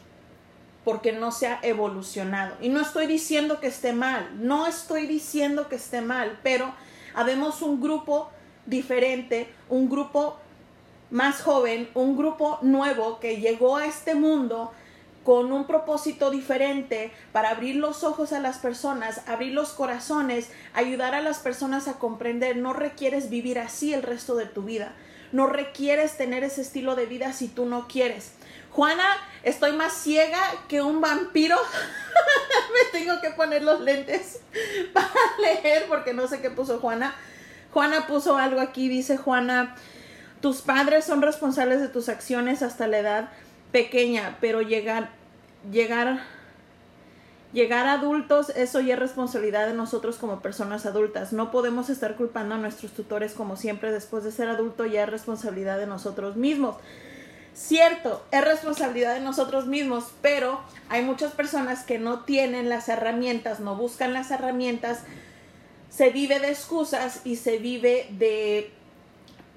Porque 0.84 1.12
no 1.12 1.30
se 1.30 1.46
ha 1.46 1.60
evolucionado. 1.62 2.56
Y 2.60 2.70
no 2.70 2.80
estoy 2.80 3.06
diciendo 3.06 3.60
que 3.60 3.68
esté 3.68 3.92
mal, 3.92 4.28
no 4.40 4.66
estoy 4.66 5.06
diciendo 5.06 5.68
que 5.68 5.76
esté 5.76 6.00
mal, 6.00 6.38
pero 6.42 6.74
habemos 7.14 7.62
un 7.62 7.80
grupo 7.80 8.30
diferente, 8.66 9.48
un 9.68 9.88
grupo 9.88 10.38
más 11.10 11.40
joven, 11.40 11.88
un 11.94 12.16
grupo 12.16 12.58
nuevo 12.62 13.18
que 13.20 13.40
llegó 13.40 13.76
a 13.76 13.86
este 13.86 14.14
mundo 14.14 14.72
con 15.24 15.52
un 15.52 15.66
propósito 15.66 16.30
diferente 16.30 17.12
para 17.32 17.50
abrir 17.50 17.76
los 17.76 18.04
ojos 18.04 18.32
a 18.32 18.40
las 18.40 18.58
personas, 18.58 19.22
abrir 19.26 19.52
los 19.52 19.70
corazones, 19.70 20.48
ayudar 20.74 21.14
a 21.14 21.20
las 21.20 21.38
personas 21.38 21.88
a 21.88 21.98
comprender. 21.98 22.56
No 22.56 22.72
requieres 22.72 23.28
vivir 23.28 23.58
así 23.58 23.92
el 23.92 24.02
resto 24.02 24.36
de 24.36 24.46
tu 24.46 24.62
vida. 24.62 24.94
No 25.30 25.46
requieres 25.46 26.16
tener 26.16 26.44
ese 26.44 26.62
estilo 26.62 26.96
de 26.96 27.06
vida 27.06 27.32
si 27.32 27.48
tú 27.48 27.66
no 27.66 27.88
quieres. 27.88 28.32
Juana, 28.70 29.04
estoy 29.42 29.72
más 29.72 29.92
ciega 29.92 30.40
que 30.68 30.80
un 30.80 31.00
vampiro. 31.00 31.56
Me 32.72 32.98
tengo 32.98 33.20
que 33.20 33.30
poner 33.30 33.62
los 33.62 33.80
lentes 33.80 34.40
para 34.92 35.08
leer 35.40 35.86
porque 35.88 36.14
no 36.14 36.26
sé 36.28 36.40
qué 36.40 36.50
puso 36.50 36.78
Juana. 36.78 37.14
Juana 37.72 38.06
puso 38.06 38.38
algo 38.38 38.60
aquí, 38.60 38.88
dice 38.88 39.18
Juana, 39.18 39.76
tus 40.40 40.62
padres 40.62 41.04
son 41.04 41.20
responsables 41.20 41.80
de 41.80 41.88
tus 41.88 42.08
acciones 42.08 42.62
hasta 42.62 42.86
la 42.86 42.98
edad 42.98 43.28
pequeña, 43.72 44.38
pero 44.40 44.62
llegar 44.62 45.10
llegar, 45.70 46.20
llegar 47.52 47.86
a 47.86 47.94
adultos, 47.94 48.50
eso 48.50 48.80
ya 48.80 48.94
es 48.94 49.00
responsabilidad 49.00 49.66
de 49.66 49.74
nosotros 49.74 50.16
como 50.16 50.40
personas 50.40 50.86
adultas. 50.86 51.32
No 51.32 51.50
podemos 51.50 51.90
estar 51.90 52.16
culpando 52.16 52.54
a 52.54 52.58
nuestros 52.58 52.92
tutores 52.92 53.32
como 53.32 53.56
siempre. 53.56 53.92
Después 53.92 54.24
de 54.24 54.32
ser 54.32 54.48
adulto 54.48 54.86
ya 54.86 55.04
es 55.04 55.08
responsabilidad 55.08 55.78
de 55.78 55.86
nosotros 55.86 56.36
mismos. 56.36 56.76
Cierto, 57.54 58.24
es 58.30 58.44
responsabilidad 58.44 59.14
de 59.14 59.20
nosotros 59.20 59.66
mismos, 59.66 60.12
pero 60.22 60.60
hay 60.88 61.02
muchas 61.02 61.32
personas 61.32 61.82
que 61.82 61.98
no 61.98 62.20
tienen 62.20 62.68
las 62.68 62.88
herramientas, 62.88 63.58
no 63.58 63.74
buscan 63.74 64.12
las 64.12 64.30
herramientas, 64.30 65.00
se 65.90 66.10
vive 66.10 66.38
de 66.38 66.50
excusas 66.50 67.22
y 67.24 67.34
se 67.34 67.58
vive 67.58 68.06
de 68.12 68.70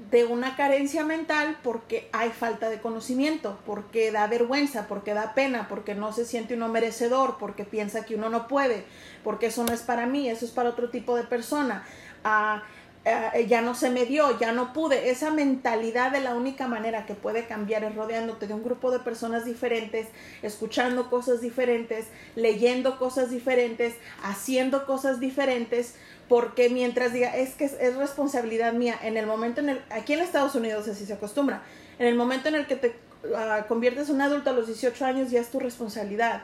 de 0.09 0.25
una 0.25 0.55
carencia 0.55 1.03
mental 1.03 1.57
porque 1.61 2.09
hay 2.11 2.29
falta 2.29 2.69
de 2.69 2.81
conocimiento, 2.81 3.59
porque 3.65 4.11
da 4.11 4.25
vergüenza, 4.27 4.87
porque 4.87 5.13
da 5.13 5.33
pena, 5.33 5.67
porque 5.67 5.93
no 5.93 6.11
se 6.11 6.25
siente 6.25 6.55
uno 6.55 6.69
merecedor, 6.69 7.37
porque 7.37 7.65
piensa 7.65 8.03
que 8.03 8.15
uno 8.15 8.29
no 8.29 8.47
puede, 8.47 8.85
porque 9.23 9.47
eso 9.47 9.63
no 9.63 9.73
es 9.73 9.81
para 9.81 10.07
mí, 10.07 10.27
eso 10.27 10.45
es 10.45 10.51
para 10.51 10.69
otro 10.69 10.89
tipo 10.89 11.15
de 11.15 11.23
persona. 11.23 11.85
Ah, 12.23 12.63
ah, 13.05 13.37
ya 13.47 13.61
no 13.61 13.75
se 13.75 13.91
me 13.91 14.05
dio, 14.05 14.39
ya 14.39 14.51
no 14.53 14.73
pude. 14.73 15.11
Esa 15.11 15.29
mentalidad 15.29 16.11
de 16.11 16.21
la 16.21 16.33
única 16.33 16.67
manera 16.67 17.05
que 17.05 17.13
puede 17.13 17.45
cambiar 17.45 17.83
es 17.83 17.95
rodeándote 17.95 18.47
de 18.47 18.55
un 18.55 18.63
grupo 18.63 18.89
de 18.89 18.99
personas 18.99 19.45
diferentes, 19.45 20.07
escuchando 20.41 21.11
cosas 21.11 21.41
diferentes, 21.41 22.07
leyendo 22.35 22.97
cosas 22.97 23.29
diferentes, 23.29 23.95
haciendo 24.23 24.87
cosas 24.87 25.19
diferentes, 25.19 25.95
porque 26.31 26.69
mientras 26.69 27.11
diga, 27.11 27.35
es 27.35 27.55
que 27.55 27.65
es, 27.65 27.95
responsabilidad 27.97 28.71
mía, 28.71 28.97
en 29.03 29.17
el 29.17 29.27
momento 29.27 29.59
en 29.59 29.67
el, 29.67 29.81
aquí 29.89 30.13
en 30.13 30.21
Estados 30.21 30.55
Unidos 30.55 30.87
así 30.87 31.05
se 31.05 31.11
acostumbra, 31.11 31.61
en 31.99 32.07
el 32.07 32.15
momento 32.15 32.47
en 32.47 32.55
el 32.55 32.67
que 32.67 32.77
te 32.77 32.95
ah, 33.35 33.65
conviertes 33.67 34.07
en 34.07 34.15
un 34.15 34.21
adulto 34.21 34.49
a 34.49 34.53
los 34.53 34.67
18 34.67 35.03
años 35.03 35.29
ya 35.29 35.41
es 35.41 35.51
tu 35.51 35.59
responsabilidad. 35.59 36.43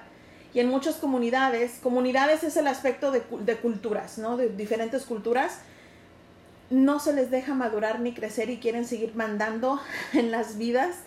Y 0.54 0.60
en 0.60 0.68
muchas 0.68 0.96
comunidades, 0.96 1.80
comunidades 1.82 2.44
es 2.44 2.58
el 2.58 2.68
aspecto 2.68 3.12
de, 3.12 3.24
de 3.46 3.56
culturas, 3.56 4.18
¿no? 4.18 4.36
De 4.36 4.50
diferentes 4.50 5.06
culturas, 5.06 5.60
no 6.70 7.00
se 7.00 7.14
les 7.14 7.32
deja 7.32 7.54
madurar 7.54 8.02
ni 8.02 8.14
crecer 8.14 8.50
y 8.50 8.58
quieren 8.58 8.86
seguir 8.86 9.16
mandando 9.16 9.80
en 10.14 10.32
las 10.32 10.58
vidas 10.58 10.98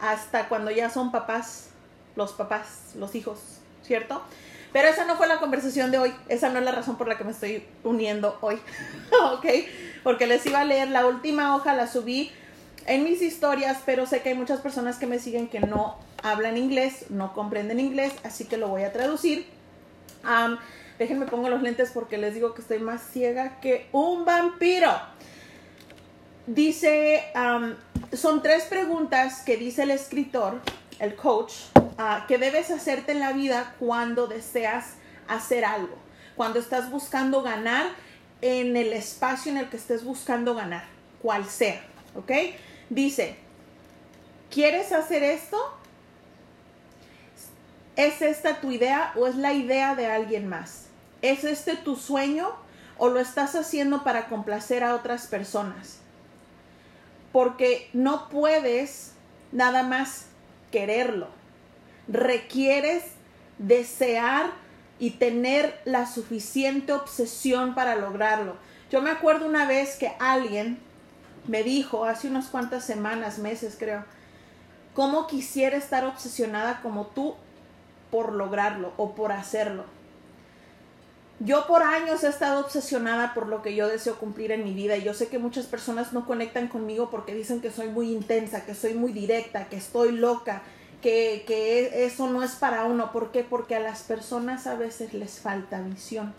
hasta 0.00 0.48
cuando 0.48 0.70
ya 0.70 0.90
son 0.90 1.10
papás, 1.10 1.70
los 2.14 2.34
papás, 2.34 2.92
los 2.96 3.16
hijos, 3.16 3.40
¿cierto? 3.82 4.22
Pero 4.72 4.88
esa 4.88 5.04
no 5.04 5.16
fue 5.16 5.26
la 5.26 5.38
conversación 5.38 5.90
de 5.90 5.98
hoy, 5.98 6.14
esa 6.28 6.48
no 6.48 6.58
es 6.58 6.64
la 6.64 6.72
razón 6.72 6.96
por 6.96 7.06
la 7.06 7.18
que 7.18 7.24
me 7.24 7.32
estoy 7.32 7.64
uniendo 7.84 8.38
hoy, 8.40 8.58
¿ok? 9.32 9.46
Porque 10.02 10.26
les 10.26 10.44
iba 10.46 10.60
a 10.60 10.64
leer 10.64 10.88
la 10.88 11.06
última 11.06 11.54
hoja, 11.54 11.74
la 11.74 11.86
subí 11.86 12.32
en 12.86 13.04
mis 13.04 13.22
historias, 13.22 13.78
pero 13.84 14.06
sé 14.06 14.22
que 14.22 14.30
hay 14.30 14.34
muchas 14.34 14.60
personas 14.60 14.96
que 14.96 15.06
me 15.06 15.18
siguen 15.18 15.48
que 15.48 15.60
no 15.60 15.98
hablan 16.22 16.56
inglés, 16.56 17.06
no 17.10 17.32
comprenden 17.34 17.80
inglés, 17.80 18.12
así 18.24 18.44
que 18.46 18.56
lo 18.56 18.68
voy 18.68 18.82
a 18.82 18.92
traducir. 18.92 19.46
déjenme 20.98 21.26
pongo 21.26 21.48
los 21.48 21.62
lentes 21.62 21.90
porque 21.92 22.16
les 22.16 22.34
digo 22.34 22.54
que 22.54 22.62
estoy 22.62 22.78
más 22.78 23.02
ciega 23.02 23.60
que 23.60 23.88
un 23.92 24.24
vampiro. 24.24 24.90
Dice, 26.46 27.22
son 28.12 28.42
tres 28.42 28.64
preguntas 28.64 29.42
que 29.42 29.56
dice 29.56 29.84
el 29.84 29.92
escritor, 29.92 30.60
el 30.98 31.14
coach, 31.14 31.52
que 32.28 32.38
debes 32.38 32.70
hacerte 32.70 33.12
en 33.12 33.20
la 33.20 33.32
vida 33.32 33.74
cuando 33.78 34.26
deseas 34.26 34.94
hacer 35.28 35.64
algo, 35.64 35.96
cuando 36.36 36.58
estás 36.58 36.90
buscando 36.90 37.42
ganar 37.42 37.86
en 38.40 38.76
el 38.76 38.92
espacio 38.92 39.52
en 39.52 39.58
el 39.58 39.68
que 39.68 39.76
estés 39.76 40.04
buscando 40.04 40.54
ganar, 40.54 40.84
cual 41.20 41.44
sea, 41.46 41.82
¿ok? 42.14 42.32
Dice, 42.90 43.36
¿quieres 44.50 44.92
hacer 44.92 45.22
esto? 45.22 45.58
¿Es 47.94 48.22
esta 48.22 48.60
tu 48.60 48.70
idea 48.72 49.12
o 49.16 49.26
es 49.26 49.36
la 49.36 49.52
idea 49.52 49.94
de 49.94 50.06
alguien 50.06 50.48
más? 50.48 50.86
¿Es 51.20 51.44
este 51.44 51.76
tu 51.76 51.96
sueño 51.96 52.50
o 52.98 53.08
lo 53.08 53.20
estás 53.20 53.54
haciendo 53.54 54.02
para 54.02 54.28
complacer 54.28 54.82
a 54.82 54.94
otras 54.94 55.26
personas? 55.26 56.02
porque 57.32 57.88
no 57.94 58.28
puedes 58.28 59.12
nada 59.50 59.82
más 59.82 60.26
quererlo. 60.70 61.28
Requieres 62.08 63.04
desear 63.58 64.50
y 64.98 65.10
tener 65.10 65.80
la 65.84 66.06
suficiente 66.06 66.92
obsesión 66.92 67.74
para 67.74 67.96
lograrlo. 67.96 68.56
Yo 68.90 69.00
me 69.02 69.10
acuerdo 69.10 69.46
una 69.46 69.66
vez 69.66 69.96
que 69.96 70.12
alguien 70.18 70.78
me 71.46 71.62
dijo, 71.62 72.04
hace 72.04 72.28
unas 72.28 72.48
cuantas 72.48 72.84
semanas, 72.84 73.38
meses 73.38 73.76
creo, 73.78 74.04
cómo 74.94 75.26
quisiera 75.26 75.76
estar 75.76 76.04
obsesionada 76.04 76.80
como 76.82 77.06
tú 77.06 77.34
por 78.10 78.32
lograrlo 78.32 78.92
o 78.96 79.14
por 79.14 79.32
hacerlo. 79.32 79.84
Yo 81.40 81.66
por 81.66 81.82
años 81.82 82.22
he 82.22 82.28
estado 82.28 82.60
obsesionada 82.60 83.34
por 83.34 83.48
lo 83.48 83.62
que 83.62 83.74
yo 83.74 83.88
deseo 83.88 84.16
cumplir 84.16 84.52
en 84.52 84.62
mi 84.62 84.74
vida 84.74 84.96
y 84.96 85.02
yo 85.02 85.14
sé 85.14 85.26
que 85.26 85.40
muchas 85.40 85.66
personas 85.66 86.12
no 86.12 86.24
conectan 86.24 86.68
conmigo 86.68 87.10
porque 87.10 87.34
dicen 87.34 87.60
que 87.60 87.72
soy 87.72 87.88
muy 87.88 88.12
intensa, 88.12 88.64
que 88.64 88.76
soy 88.76 88.94
muy 88.94 89.12
directa, 89.12 89.68
que 89.68 89.76
estoy 89.76 90.12
loca, 90.12 90.62
que, 91.02 91.44
que 91.46 92.06
eso 92.06 92.28
no 92.28 92.42
es 92.42 92.52
para 92.52 92.84
uno. 92.84 93.12
¿Por 93.12 93.30
qué? 93.32 93.44
Porque 93.44 93.74
a 93.74 93.80
las 93.80 94.02
personas 94.02 94.66
a 94.66 94.76
veces 94.76 95.12
les 95.12 95.40
falta 95.40 95.80
visión, 95.82 96.32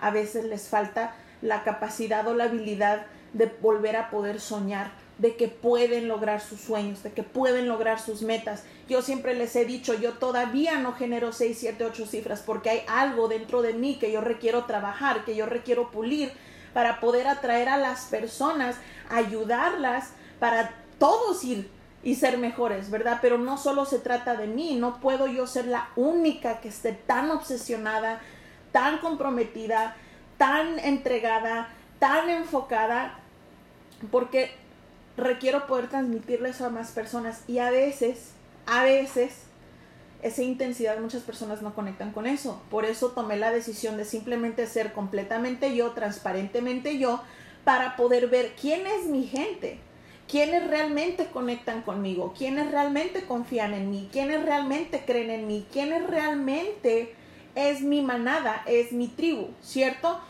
a 0.00 0.10
veces 0.10 0.44
les 0.46 0.68
falta 0.68 1.14
la 1.42 1.64
capacidad 1.64 2.26
o 2.26 2.34
la 2.34 2.44
habilidad 2.44 3.06
de 3.32 3.46
volver 3.60 3.96
a 3.96 4.10
poder 4.10 4.40
soñar, 4.40 4.92
de 5.18 5.36
que 5.36 5.48
pueden 5.48 6.08
lograr 6.08 6.40
sus 6.40 6.60
sueños, 6.60 7.02
de 7.02 7.12
que 7.12 7.22
pueden 7.22 7.68
lograr 7.68 8.00
sus 8.00 8.22
metas. 8.22 8.64
Yo 8.88 9.02
siempre 9.02 9.34
les 9.34 9.54
he 9.54 9.64
dicho, 9.64 9.94
yo 9.94 10.14
todavía 10.14 10.78
no 10.78 10.94
genero 10.94 11.32
6, 11.32 11.56
7, 11.58 11.84
8 11.84 12.06
cifras 12.06 12.40
porque 12.40 12.70
hay 12.70 12.82
algo 12.88 13.28
dentro 13.28 13.60
de 13.60 13.74
mí 13.74 13.98
que 13.98 14.10
yo 14.10 14.20
requiero 14.20 14.64
trabajar, 14.64 15.24
que 15.24 15.36
yo 15.36 15.46
requiero 15.46 15.90
pulir 15.90 16.32
para 16.72 17.00
poder 17.00 17.26
atraer 17.26 17.68
a 17.68 17.76
las 17.76 18.06
personas, 18.06 18.76
ayudarlas 19.10 20.10
para 20.38 20.74
todos 20.98 21.44
ir 21.44 21.68
y 22.02 22.14
ser 22.14 22.38
mejores, 22.38 22.90
¿verdad? 22.90 23.18
Pero 23.20 23.38
no 23.38 23.58
solo 23.58 23.84
se 23.84 23.98
trata 23.98 24.36
de 24.36 24.46
mí, 24.46 24.76
no 24.76 25.00
puedo 25.00 25.26
yo 25.26 25.46
ser 25.46 25.66
la 25.66 25.90
única 25.96 26.60
que 26.60 26.68
esté 26.68 26.92
tan 26.92 27.30
obsesionada, 27.30 28.20
tan 28.72 28.98
comprometida, 28.98 29.96
tan 30.38 30.78
entregada, 30.78 31.68
tan 31.98 32.30
enfocada, 32.30 33.18
porque 34.10 34.50
requiero 35.16 35.66
poder 35.66 35.88
transmitirle 35.88 36.50
eso 36.50 36.64
a 36.64 36.70
más 36.70 36.92
personas 36.92 37.42
y 37.46 37.58
a 37.58 37.70
veces, 37.70 38.32
a 38.66 38.82
veces, 38.84 39.42
esa 40.22 40.42
intensidad 40.42 40.98
muchas 40.98 41.22
personas 41.22 41.62
no 41.62 41.74
conectan 41.74 42.12
con 42.12 42.26
eso. 42.26 42.62
Por 42.70 42.84
eso 42.84 43.08
tomé 43.08 43.36
la 43.36 43.50
decisión 43.50 43.96
de 43.96 44.04
simplemente 44.04 44.66
ser 44.66 44.92
completamente 44.92 45.74
yo, 45.74 45.92
transparentemente 45.92 46.98
yo, 46.98 47.22
para 47.64 47.96
poder 47.96 48.28
ver 48.28 48.54
quién 48.58 48.86
es 48.86 49.06
mi 49.06 49.26
gente, 49.26 49.78
quiénes 50.30 50.66
realmente 50.66 51.26
conectan 51.26 51.82
conmigo, 51.82 52.34
quiénes 52.36 52.70
realmente 52.70 53.24
confían 53.24 53.74
en 53.74 53.90
mí, 53.90 54.08
quiénes 54.12 54.44
realmente 54.44 55.02
creen 55.04 55.30
en 55.30 55.46
mí, 55.46 55.66
quiénes 55.72 56.06
realmente 56.06 57.14
es 57.54 57.80
mi 57.80 58.00
manada, 58.02 58.62
es 58.66 58.92
mi 58.92 59.08
tribu, 59.08 59.48
¿cierto? 59.62 60.20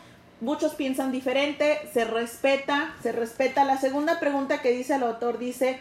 muchos 0.41 0.73
piensan 0.73 1.11
diferente, 1.11 1.79
se 1.93 2.03
respeta, 2.03 2.93
se 3.01 3.11
respeta. 3.11 3.63
La 3.63 3.77
segunda 3.77 4.19
pregunta 4.19 4.61
que 4.61 4.71
dice 4.71 4.95
el 4.95 5.03
autor 5.03 5.37
dice, 5.37 5.79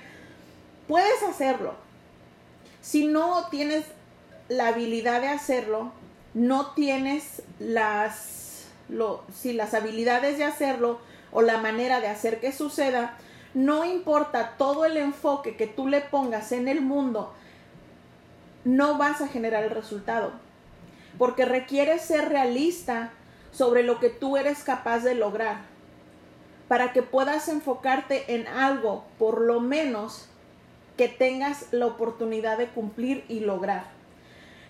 puedes 0.87 1.23
hacerlo. 1.29 1.75
Si 2.83 3.07
no 3.07 3.49
tienes 3.51 3.85
la 4.49 4.69
habilidad 4.69 5.23
de 5.23 5.29
hacerlo, 5.29 5.93
no 6.35 6.73
tienes 6.73 7.43
las, 7.59 8.67
si 9.35 9.53
las 9.53 9.75
habilidades 9.75 10.39
de 10.39 10.45
hacerlo 10.45 11.01
o 11.33 11.43
la 11.43 11.59
manera 11.59 12.01
de 12.01 12.09
hacer 12.09 12.41
que 12.41 12.53
suceda, 12.53 13.17
no 13.55 13.85
importa 13.85 14.55
todo 14.57 14.85
el 14.85 14.97
enfoque 14.97 15.57
que 15.57 15.67
tú 15.67 15.89
le 15.89 16.01
pongas 16.01 16.53
en 16.53 16.69
el 16.69 16.81
mundo, 16.81 17.33
no 18.65 18.99
vas 18.99 19.21
a 19.21 19.29
generar 19.29 19.65
el 19.65 19.71
resultado. 19.71 20.33
Porque 21.19 21.45
requiere 21.45 21.99
ser 21.99 22.29
realista 22.29 23.11
sobre 23.53 23.83
lo 23.83 23.99
que 23.99 24.11
tú 24.11 24.37
eres 24.37 24.63
capaz 24.63 25.01
de 25.01 25.15
lograr, 25.15 25.63
para 26.69 26.93
que 26.93 27.03
puedas 27.03 27.49
enfocarte 27.49 28.35
en 28.35 28.47
algo, 28.47 29.05
por 29.19 29.41
lo 29.41 29.61
menos, 29.61 30.29
que 30.97 31.09
tengas 31.09 31.73
la 31.73 31.87
oportunidad 31.87 32.59
de 32.59 32.69
cumplir 32.69 33.25
y 33.29 33.41
lograr. 33.41 33.85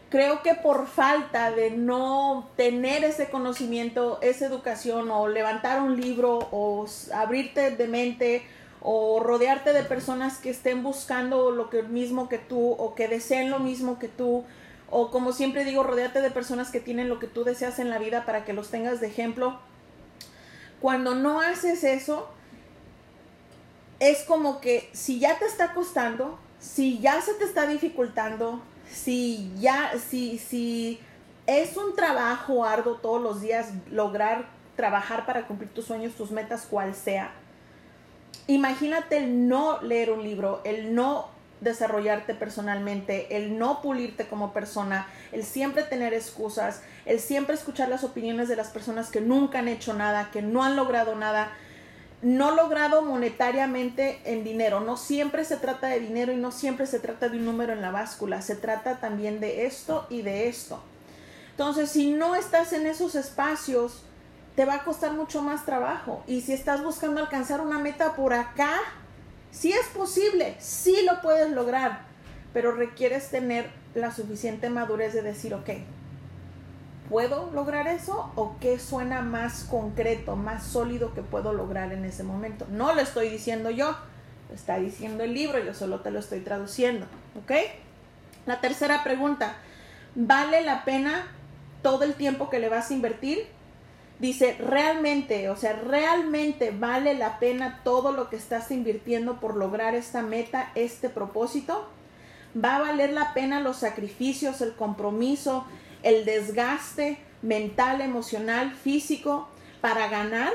Creo 0.09 0.43
que 0.43 0.55
por 0.55 0.87
falta 0.87 1.53
de 1.53 1.71
no 1.71 2.49
tener 2.57 3.05
ese 3.05 3.29
conocimiento, 3.31 4.19
esa 4.23 4.47
educación 4.47 5.11
o 5.11 5.29
levantar 5.29 5.83
un 5.83 6.01
libro 6.01 6.49
o 6.51 6.87
abrirte 7.15 7.71
de 7.77 7.87
mente 7.87 8.47
o 8.83 9.21
rodearte 9.21 9.73
de 9.73 9.83
personas 9.83 10.39
que 10.39 10.51
estén 10.51 10.83
buscando 10.83 11.51
lo 11.51 11.69
que 11.71 11.83
mismo 11.83 12.29
que 12.29 12.39
tú 12.39 12.71
o 12.73 12.95
que 12.95 13.09
deseen 13.09 13.51
lo 13.51 13.59
mismo 13.59 13.99
que 13.99 14.09
tú, 14.09 14.45
o 14.91 15.11
como 15.11 15.33
siempre 15.33 15.65
digo, 15.65 15.83
rodeate 15.83 16.21
de 16.21 16.31
personas 16.31 16.71
que 16.71 16.81
tienen 16.81 17.09
lo 17.09 17.19
que 17.19 17.27
tú 17.27 17.45
deseas 17.45 17.79
en 17.79 17.91
la 17.91 17.99
vida 17.99 18.25
para 18.25 18.45
que 18.45 18.53
los 18.53 18.71
tengas 18.71 19.01
de 19.01 19.07
ejemplo. 19.07 19.59
Cuando 20.81 21.15
no 21.15 21.41
haces 21.41 21.85
eso, 21.85 22.29
es 24.01 24.23
como 24.25 24.61
que 24.61 24.89
si 24.93 25.21
ya 25.21 25.39
te 25.39 25.45
está 25.45 25.75
costando, 25.75 26.39
si 26.59 26.99
ya 27.01 27.21
se 27.21 27.35
te 27.35 27.45
está 27.45 27.67
dificultando, 27.67 28.63
si 28.91 29.53
ya, 29.59 29.93
si, 29.99 30.39
si 30.39 30.99
es 31.47 31.77
un 31.77 31.95
trabajo 31.95 32.65
arduo 32.65 32.97
todos 32.97 33.23
los 33.23 33.41
días 33.43 33.69
lograr 33.91 34.49
trabajar 34.75 35.27
para 35.27 35.47
cumplir 35.47 35.71
tus 35.71 35.85
sueños, 35.85 36.15
tus 36.15 36.31
metas, 36.31 36.67
cual 36.67 36.95
sea. 36.95 37.33
Imagínate 38.47 39.19
el 39.19 39.49
no 39.49 39.81
leer 39.83 40.11
un 40.11 40.23
libro, 40.23 40.61
el 40.65 40.95
no 40.95 41.29
desarrollarte 41.61 42.35
personalmente, 42.35 43.37
el 43.37 43.59
no 43.59 43.83
pulirte 43.83 44.27
como 44.27 44.53
persona, 44.53 45.07
el 45.31 45.45
siempre 45.45 45.83
tener 45.83 46.15
excusas, 46.15 46.83
el 47.05 47.21
siempre 47.21 47.55
escuchar 47.55 47.89
las 47.89 48.03
opiniones 48.03 48.49
de 48.49 48.57
las 48.57 48.69
personas 48.69 49.11
que 49.11 49.21
nunca 49.21 49.59
han 49.59 49.69
hecho 49.69 49.95
nada, 49.95 50.31
que 50.33 50.43
no 50.43 50.65
han 50.65 50.75
logrado 50.75 51.15
nada, 51.17 51.53
no 52.23 52.55
logrado 52.55 53.03
monetariamente 53.03 54.21
en 54.25 54.45
dinero. 54.45 54.81
No 54.81 54.97
siempre 54.97 55.45
se 55.45 55.57
trata 55.57 55.89
de 55.89 56.01
dinero 56.01 56.33
y 56.33 56.37
no 56.37 56.51
siempre 56.51 56.87
se 56.87 56.99
trata 56.99 57.29
de 57.29 57.39
un 57.39 57.45
número 57.45 57.73
en 57.73 57.83
la 57.83 57.91
báscula, 57.91 58.43
se 58.43 58.57
trata 58.57 58.99
también 59.01 59.41
de 59.41 59.67
esto 59.67 60.07
y 60.11 60.23
de 60.23 60.49
esto. 60.49 60.83
Entonces, 61.53 61.91
si 61.91 62.11
no 62.11 62.35
estás 62.35 62.73
en 62.73 62.87
esos 62.87 63.15
espacios, 63.15 64.03
te 64.57 64.65
va 64.65 64.75
a 64.75 64.85
costar 64.85 65.13
mucho 65.13 65.43
más 65.43 65.65
trabajo. 65.65 66.23
Y 66.27 66.41
si 66.41 66.53
estás 66.53 66.83
buscando 66.83 67.21
alcanzar 67.21 67.61
una 67.61 67.79
meta 67.79 68.15
por 68.17 68.33
acá, 68.33 68.75
si 69.51 69.73
es 69.73 69.87
posible, 69.89 70.57
sí 70.59 70.97
lo 71.05 71.21
puedes 71.21 71.51
lograr, 71.51 72.03
pero 72.53 72.73
requieres 72.73 73.31
tener 73.31 73.71
la 73.95 74.13
suficiente 74.13 74.71
madurez 74.71 75.13
de 75.13 75.23
decir, 75.23 75.55
ok, 75.55 75.71
¿puedo 77.09 77.51
lograr 77.53 77.89
eso? 77.89 78.31
¿O 78.37 78.57
qué 78.61 78.79
suena 78.79 79.23
más 79.23 79.65
concreto, 79.65 80.37
más 80.37 80.65
sólido 80.65 81.13
que 81.15 81.23
puedo 81.23 81.53
lograr 81.53 81.93
en 81.93 82.05
ese 82.05 82.23
momento? 82.23 82.67
No 82.71 82.95
lo 82.95 83.01
estoy 83.01 83.29
diciendo 83.29 83.71
yo, 83.71 83.97
lo 84.49 84.55
está 84.55 84.79
diciendo 84.79 85.25
el 85.25 85.35
libro, 85.35 85.59
yo 85.59 85.75
solo 85.75 86.01
te 86.01 86.11
lo 86.11 86.21
estoy 86.21 86.41
traduciendo, 86.41 87.07
¿ok? 87.43 87.53
La 88.47 88.61
tercera 88.61 89.03
pregunta, 89.03 89.55
¿vale 90.15 90.63
la 90.63 90.85
pena 90.85 91.27
todo 91.83 92.05
el 92.05 92.15
tiempo 92.15 92.51
que 92.51 92.61
le 92.61 92.69
vas 92.69 92.91
a 92.91 92.95
invertir? 92.95 93.47
Dice, 94.21 94.57
realmente, 94.61 95.49
o 95.49 95.57
sea, 95.57 95.73
realmente 95.73 96.71
vale 96.71 97.15
la 97.15 97.39
pena 97.39 97.81
todo 97.83 98.13
lo 98.13 98.29
que 98.29 98.37
estás 98.37 98.71
invirtiendo 98.71 99.41
por 99.41 99.57
lograr 99.57 99.95
esta 99.95 100.23
meta, 100.23 100.71
este 100.75 101.09
propósito. 101.09 101.89
Va 102.57 102.77
a 102.77 102.81
valer 102.81 103.13
la 103.13 103.33
pena 103.33 103.61
los 103.61 103.79
sacrificios, 103.79 104.61
el 104.61 104.75
compromiso, 104.75 105.67
el 106.03 106.25
desgaste 106.25 107.19
mental, 107.43 108.01
emocional, 108.03 108.73
físico 108.73 109.49
para 109.81 110.09
ganar. 110.09 110.53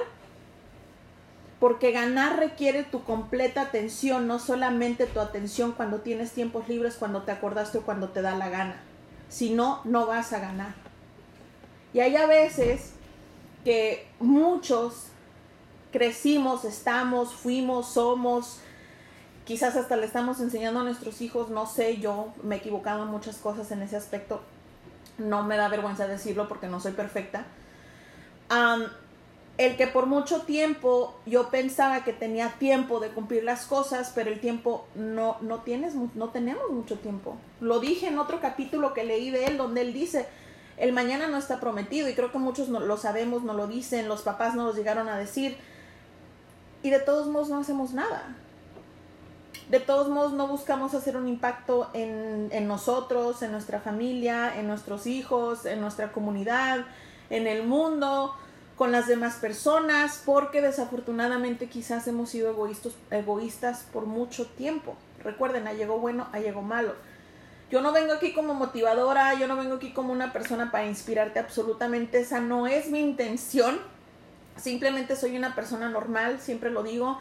Porque 1.59 1.91
ganar 1.91 2.37
requiere 2.37 2.83
tu 2.83 3.03
completa 3.03 3.61
atención, 3.61 4.27
no 4.27 4.39
solamente 4.39 5.07
tu 5.07 5.19
atención 5.19 5.71
cuando 5.71 6.01
tienes 6.01 6.31
tiempos 6.33 6.67
libres, 6.67 6.95
cuando 6.95 7.23
te 7.23 7.31
acordaste 7.31 7.79
o 7.79 7.81
cuando 7.81 8.09
te 8.09 8.21
da 8.21 8.35
la 8.35 8.49
gana. 8.49 8.83
Si 9.29 9.51
no, 9.51 9.81
no 9.85 10.05
vas 10.05 10.33
a 10.33 10.39
ganar. 10.39 10.75
Y 11.93 12.01
hay 12.01 12.17
a 12.17 12.27
veces 12.27 12.94
que 13.65 14.07
muchos 14.19 15.07
crecimos, 15.91 16.63
estamos, 16.63 17.33
fuimos, 17.33 17.87
somos, 17.87 18.59
quizás 19.43 19.75
hasta 19.75 19.97
le 19.97 20.05
estamos 20.05 20.39
enseñando 20.39 20.81
a 20.81 20.83
nuestros 20.83 21.19
hijos, 21.19 21.49
no 21.49 21.65
sé, 21.65 21.97
yo 21.97 22.33
me 22.43 22.55
he 22.55 22.57
equivocado 22.59 23.03
en 23.03 23.09
muchas 23.09 23.37
cosas 23.37 23.71
en 23.71 23.81
ese 23.81 23.97
aspecto, 23.97 24.41
no 25.17 25.43
me 25.43 25.57
da 25.57 25.67
vergüenza 25.67 26.07
decirlo 26.07 26.47
porque 26.47 26.67
no 26.67 26.79
soy 26.79 26.91
perfecta. 26.91 27.45
el 29.57 29.77
que 29.77 29.87
por 29.87 30.05
mucho 30.05 30.41
tiempo 30.41 31.17
yo 31.25 31.49
pensaba 31.49 32.03
que 32.03 32.13
tenía 32.13 32.49
tiempo 32.59 32.99
de 32.99 33.09
cumplir 33.09 33.43
las 33.43 33.65
cosas, 33.65 34.11
pero 34.13 34.29
el 34.29 34.39
tiempo 34.39 34.85
no, 34.93 35.37
no 35.41 35.61
tienes, 35.61 35.95
no 35.95 36.29
tenemos 36.29 36.69
mucho 36.69 36.99
tiempo. 36.99 37.35
Lo 37.61 37.79
dije 37.79 38.07
en 38.07 38.19
otro 38.19 38.41
capítulo 38.41 38.93
que 38.93 39.05
leí 39.05 39.31
de 39.31 39.45
él, 39.45 39.57
donde 39.57 39.81
él 39.81 39.93
dice, 39.93 40.27
el 40.77 40.91
mañana 40.91 41.27
no 41.27 41.37
está 41.37 41.59
prometido 41.59 42.09
y 42.09 42.15
creo 42.15 42.31
que 42.31 42.37
muchos 42.37 42.69
no, 42.69 42.79
lo 42.79 42.97
sabemos, 42.97 43.43
no 43.43 43.53
lo 43.53 43.67
dicen, 43.67 44.07
los 44.07 44.21
papás 44.21 44.55
no 44.55 44.65
los 44.65 44.75
llegaron 44.75 45.07
a 45.07 45.17
decir 45.17 45.57
y 46.83 46.89
de 46.89 46.99
todos 46.99 47.27
modos 47.27 47.49
no 47.49 47.59
hacemos 47.59 47.93
nada. 47.93 48.35
De 49.69 49.79
todos 49.79 50.09
modos 50.09 50.33
no 50.33 50.47
buscamos 50.47 50.93
hacer 50.93 51.17
un 51.17 51.27
impacto 51.27 51.89
en, 51.93 52.67
nosotros, 52.67 53.41
en 53.41 53.51
nuestra 53.51 53.79
familia, 53.79 54.59
en 54.59 54.67
nuestros 54.67 55.07
hijos, 55.07 55.65
en 55.65 55.81
nuestra 55.81 56.11
comunidad, 56.11 56.85
en 57.31 57.47
el 57.47 57.65
mundo, 57.65 58.35
con 58.75 58.91
las 58.91 59.07
demás 59.07 59.37
personas, 59.37 60.21
porque 60.23 60.61
desafortunadamente 60.61 61.67
quizás 61.67 62.07
hemos 62.07 62.29
sido 62.29 62.51
egoístas, 62.51 62.93
egoístas 63.09 63.87
por 63.91 64.05
mucho 64.05 64.45
tiempo. 64.45 64.95
Recuerden, 65.23 65.67
a 65.67 65.73
llegó 65.73 65.97
bueno, 65.97 66.27
a 66.31 66.39
llegó 66.39 66.61
malo 66.61 66.93
yo 67.71 67.81
no 67.81 67.91
vengo 67.91 68.13
aquí 68.13 68.31
como 68.31 68.53
motivadora, 68.53 69.33
yo 69.33 69.47
no 69.47 69.55
vengo 69.55 69.75
aquí 69.75 69.91
como 69.91 70.13
una 70.13 70.31
persona 70.31 70.71
para 70.71 70.85
inspirarte 70.85 71.39
absolutamente, 71.39 72.19
esa 72.19 72.39
no 72.39 72.67
es 72.67 72.89
mi 72.89 72.99
intención. 72.99 73.79
Simplemente 74.55 75.15
soy 75.15 75.35
una 75.35 75.55
persona 75.55 75.89
normal, 75.89 76.39
siempre 76.39 76.69
lo 76.69 76.83
digo, 76.83 77.19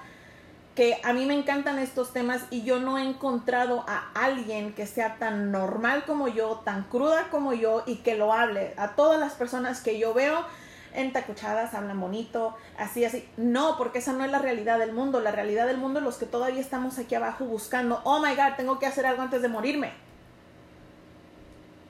que 0.77 1.01
a 1.03 1.13
mí 1.13 1.25
me 1.25 1.35
encantan 1.35 1.79
estos 1.79 2.13
temas 2.13 2.43
y 2.51 2.63
yo 2.63 2.79
no 2.79 2.99
he 2.99 3.03
encontrado 3.03 3.85
a 3.89 4.11
alguien 4.15 4.75
que 4.75 4.87
sea 4.87 5.17
tan 5.17 5.51
normal 5.51 6.05
como 6.05 6.29
yo, 6.29 6.61
tan 6.65 6.85
cruda 6.85 7.29
como 7.31 7.55
yo 7.55 7.83
y 7.87 7.97
que 7.97 8.15
lo 8.15 8.33
hable. 8.33 8.75
A 8.77 8.95
todas 8.97 9.19
las 9.19 9.33
personas 9.33 9.81
que 9.81 9.99
yo 9.99 10.13
veo 10.13 10.45
en 10.93 11.13
tacuchadas 11.13 11.75
hablan 11.75 12.01
bonito, 12.01 12.55
así, 12.77 13.05
así. 13.05 13.29
No, 13.37 13.77
porque 13.79 13.99
esa 13.99 14.13
no 14.13 14.25
es 14.25 14.31
la 14.31 14.41
realidad 14.41 14.79
del 14.79 14.93
mundo. 14.93 15.21
La 15.21 15.33
realidad 15.33 15.67
del 15.67 15.79
mundo 15.79 16.01
es 16.01 16.05
los 16.05 16.17
que 16.17 16.27
todavía 16.27 16.61
estamos 16.61 16.99
aquí 16.99 17.15
abajo 17.15 17.45
buscando, 17.47 18.01
oh 18.05 18.21
my 18.21 18.35
god, 18.35 18.57
tengo 18.57 18.79
que 18.79 18.87
hacer 18.87 19.07
algo 19.07 19.23
antes 19.23 19.43
de 19.43 19.49
morirme 19.49 20.03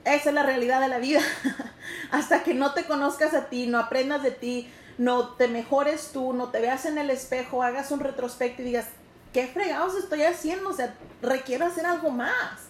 esa 0.05 0.29
es 0.29 0.35
la 0.35 0.43
realidad 0.43 0.79
de 0.79 0.87
la 0.87 0.99
vida. 0.99 1.19
Hasta 2.11 2.43
que 2.43 2.53
no 2.53 2.73
te 2.73 2.85
conozcas 2.85 3.33
a 3.33 3.45
ti, 3.49 3.67
no 3.67 3.79
aprendas 3.79 4.23
de 4.23 4.31
ti, 4.31 4.71
no 4.97 5.29
te 5.29 5.47
mejores 5.47 6.11
tú, 6.13 6.33
no 6.33 6.49
te 6.49 6.61
veas 6.61 6.85
en 6.85 6.97
el 6.97 7.09
espejo, 7.09 7.63
hagas 7.63 7.91
un 7.91 7.99
retrospecto 7.99 8.61
y 8.61 8.65
digas, 8.65 8.87
¿qué 9.33 9.47
fregados 9.47 9.95
estoy 9.95 10.23
haciendo? 10.23 10.69
O 10.69 10.73
sea, 10.73 10.93
requiero 11.21 11.65
hacer 11.65 11.85
algo 11.85 12.11
más. 12.11 12.67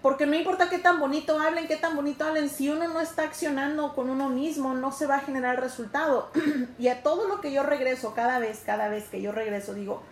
Porque 0.00 0.26
no 0.26 0.36
importa 0.36 0.70
qué 0.70 0.78
tan 0.78 1.00
bonito 1.00 1.40
hablen, 1.40 1.66
qué 1.66 1.76
tan 1.76 1.96
bonito 1.96 2.24
hablen, 2.24 2.48
si 2.48 2.68
uno 2.68 2.86
no 2.86 3.00
está 3.00 3.24
accionando 3.24 3.96
con 3.96 4.08
uno 4.08 4.28
mismo, 4.28 4.74
no 4.74 4.92
se 4.92 5.06
va 5.06 5.16
a 5.16 5.20
generar 5.20 5.60
resultado. 5.60 6.30
y 6.78 6.86
a 6.86 7.02
todo 7.02 7.26
lo 7.26 7.40
que 7.40 7.52
yo 7.52 7.64
regreso, 7.64 8.14
cada 8.14 8.38
vez, 8.38 8.62
cada 8.64 8.88
vez 8.88 9.08
que 9.08 9.20
yo 9.20 9.32
regreso, 9.32 9.74
digo, 9.74 10.04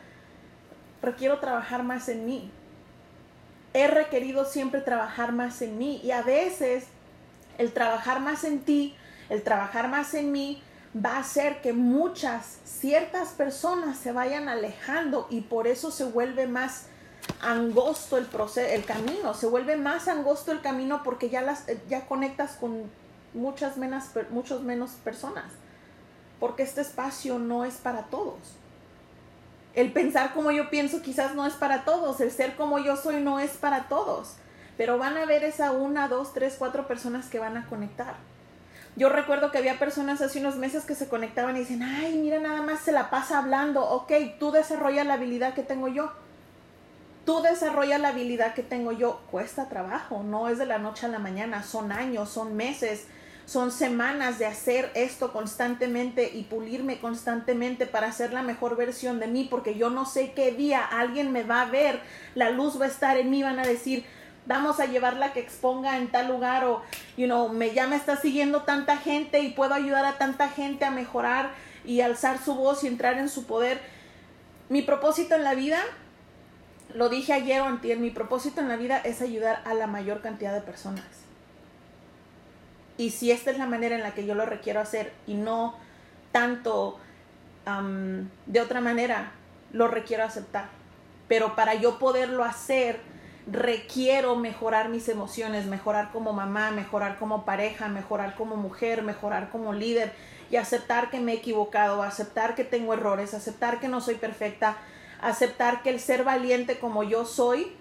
requiero 1.00 1.38
trabajar 1.38 1.84
más 1.84 2.08
en 2.08 2.26
mí 2.26 2.50
he 3.76 3.88
requerido 3.88 4.46
siempre 4.46 4.80
trabajar 4.80 5.32
más 5.32 5.60
en 5.60 5.76
mí 5.76 6.00
y 6.02 6.10
a 6.10 6.22
veces 6.22 6.84
el 7.58 7.72
trabajar 7.74 8.20
más 8.20 8.42
en 8.44 8.60
ti, 8.60 8.96
el 9.28 9.42
trabajar 9.42 9.88
más 9.88 10.14
en 10.14 10.32
mí 10.32 10.62
va 10.96 11.16
a 11.16 11.18
hacer 11.18 11.60
que 11.60 11.74
muchas, 11.74 12.58
ciertas 12.64 13.30
personas 13.30 13.98
se 13.98 14.12
vayan 14.12 14.48
alejando 14.48 15.26
y 15.28 15.42
por 15.42 15.66
eso 15.66 15.90
se 15.90 16.04
vuelve 16.04 16.46
más 16.46 16.86
angosto 17.42 18.16
el 18.16 18.24
proceso, 18.24 18.66
el 18.66 18.86
camino, 18.86 19.34
se 19.34 19.46
vuelve 19.46 19.76
más 19.76 20.08
angosto 20.08 20.52
el 20.52 20.62
camino 20.62 21.02
porque 21.04 21.28
ya 21.28 21.42
las 21.42 21.66
ya 21.86 22.06
conectas 22.06 22.52
con 22.52 22.90
muchas 23.34 23.76
menos 23.76 24.04
muchos 24.30 24.62
menos 24.62 24.92
personas. 25.04 25.52
Porque 26.40 26.62
este 26.62 26.80
espacio 26.80 27.38
no 27.38 27.66
es 27.66 27.74
para 27.74 28.04
todos 28.04 28.38
el 29.76 29.92
pensar 29.92 30.32
como 30.32 30.50
yo 30.50 30.70
pienso 30.70 31.02
quizás 31.02 31.34
no 31.34 31.46
es 31.46 31.52
para 31.54 31.84
todos, 31.84 32.20
el 32.20 32.32
ser 32.32 32.56
como 32.56 32.78
yo 32.78 32.96
soy 32.96 33.22
no 33.22 33.38
es 33.38 33.52
para 33.52 33.88
todos, 33.88 34.36
pero 34.76 34.98
van 34.98 35.18
a 35.18 35.22
haber 35.22 35.44
esa 35.44 35.70
una, 35.70 36.08
dos, 36.08 36.32
tres, 36.32 36.56
cuatro 36.58 36.88
personas 36.88 37.26
que 37.26 37.38
van 37.38 37.58
a 37.58 37.66
conectar. 37.66 38.14
Yo 38.96 39.10
recuerdo 39.10 39.50
que 39.50 39.58
había 39.58 39.78
personas 39.78 40.22
hace 40.22 40.40
unos 40.40 40.56
meses 40.56 40.86
que 40.86 40.94
se 40.94 41.08
conectaban 41.08 41.54
y 41.56 41.60
dicen, 41.60 41.82
ay, 41.82 42.16
mira, 42.16 42.40
nada 42.40 42.62
más 42.62 42.80
se 42.80 42.92
la 42.92 43.10
pasa 43.10 43.38
hablando, 43.38 43.84
ok, 43.84 44.10
tú 44.40 44.50
desarrolla 44.50 45.04
la 45.04 45.14
habilidad 45.14 45.52
que 45.52 45.62
tengo 45.62 45.88
yo. 45.88 46.10
Tú 47.26 47.42
desarrolla 47.42 47.98
la 47.98 48.08
habilidad 48.08 48.54
que 48.54 48.62
tengo 48.62 48.92
yo. 48.92 49.20
Cuesta 49.30 49.68
trabajo, 49.68 50.22
no 50.22 50.48
es 50.48 50.56
de 50.56 50.64
la 50.64 50.78
noche 50.78 51.04
a 51.04 51.10
la 51.10 51.18
mañana, 51.18 51.62
son 51.62 51.92
años, 51.92 52.30
son 52.30 52.56
meses, 52.56 53.06
son 53.46 53.70
semanas 53.70 54.40
de 54.40 54.46
hacer 54.46 54.90
esto 54.94 55.32
constantemente 55.32 56.32
y 56.34 56.42
pulirme 56.42 56.98
constantemente 56.98 57.86
para 57.86 58.10
ser 58.10 58.32
la 58.32 58.42
mejor 58.42 58.76
versión 58.76 59.20
de 59.20 59.28
mí, 59.28 59.46
porque 59.48 59.76
yo 59.76 59.88
no 59.88 60.04
sé 60.04 60.32
qué 60.32 60.50
día 60.50 60.84
alguien 60.84 61.30
me 61.30 61.44
va 61.44 61.62
a 61.62 61.66
ver, 61.66 62.00
la 62.34 62.50
luz 62.50 62.78
va 62.80 62.86
a 62.86 62.88
estar 62.88 63.16
en 63.16 63.30
mí, 63.30 63.44
van 63.44 63.60
a 63.60 63.66
decir, 63.66 64.04
vamos 64.46 64.80
a 64.80 64.86
llevarla 64.86 65.32
que 65.32 65.38
exponga 65.38 65.96
en 65.96 66.10
tal 66.10 66.26
lugar 66.26 66.64
o, 66.64 66.82
you 67.16 67.26
know, 67.26 67.48
me, 67.48 67.72
ya 67.72 67.86
me 67.86 67.94
está 67.94 68.16
siguiendo 68.16 68.62
tanta 68.62 68.96
gente 68.96 69.38
y 69.38 69.52
puedo 69.52 69.74
ayudar 69.74 70.04
a 70.04 70.18
tanta 70.18 70.48
gente 70.48 70.84
a 70.84 70.90
mejorar 70.90 71.50
y 71.84 72.00
alzar 72.00 72.42
su 72.42 72.56
voz 72.56 72.82
y 72.82 72.88
entrar 72.88 73.16
en 73.16 73.28
su 73.28 73.46
poder. 73.46 73.80
Mi 74.68 74.82
propósito 74.82 75.36
en 75.36 75.44
la 75.44 75.54
vida, 75.54 75.78
lo 76.92 77.08
dije 77.08 77.32
ayer 77.32 77.60
o 77.60 77.66
antier, 77.66 77.98
mi 77.98 78.10
propósito 78.10 78.60
en 78.60 78.66
la 78.66 78.76
vida 78.76 78.98
es 78.98 79.22
ayudar 79.22 79.62
a 79.64 79.74
la 79.74 79.86
mayor 79.86 80.20
cantidad 80.20 80.52
de 80.52 80.62
personas 80.62 81.25
y 82.98 83.10
si 83.10 83.30
esta 83.30 83.50
es 83.50 83.58
la 83.58 83.66
manera 83.66 83.94
en 83.94 84.02
la 84.02 84.14
que 84.14 84.26
yo 84.26 84.34
lo 84.34 84.46
requiero 84.46 84.80
hacer 84.80 85.12
y 85.26 85.34
no 85.34 85.74
tanto 86.32 86.98
de 88.46 88.60
otra 88.60 88.80
manera, 88.80 89.32
lo 89.72 89.88
requiero 89.88 90.22
aceptar. 90.22 90.68
Pero 91.26 91.56
para 91.56 91.74
yo 91.74 91.98
poderlo 91.98 92.44
hacer, 92.44 93.00
requiero 93.50 94.36
mejorar 94.36 94.88
mis 94.88 95.08
emociones, 95.08 95.66
mejorar 95.66 96.10
como 96.12 96.32
mamá, 96.32 96.70
mejorar 96.70 97.18
como 97.18 97.44
pareja, 97.44 97.88
mejorar 97.88 98.36
como 98.36 98.56
mujer, 98.56 99.02
mejorar 99.02 99.50
como 99.50 99.72
líder 99.72 100.12
y 100.50 100.56
aceptar 100.56 101.10
que 101.10 101.18
me 101.18 101.32
he 101.32 101.36
equivocado, 101.36 102.02
aceptar 102.02 102.54
que 102.54 102.64
tengo 102.64 102.94
errores, 102.94 103.34
aceptar 103.34 103.80
que 103.80 103.88
no 103.88 104.00
soy 104.00 104.14
perfecta, 104.14 104.76
aceptar 105.20 105.82
que 105.82 105.90
el 105.90 105.98
ser 105.98 106.22
valiente 106.22 106.78
como 106.78 107.02
yo 107.02 107.24
soy 107.24 107.76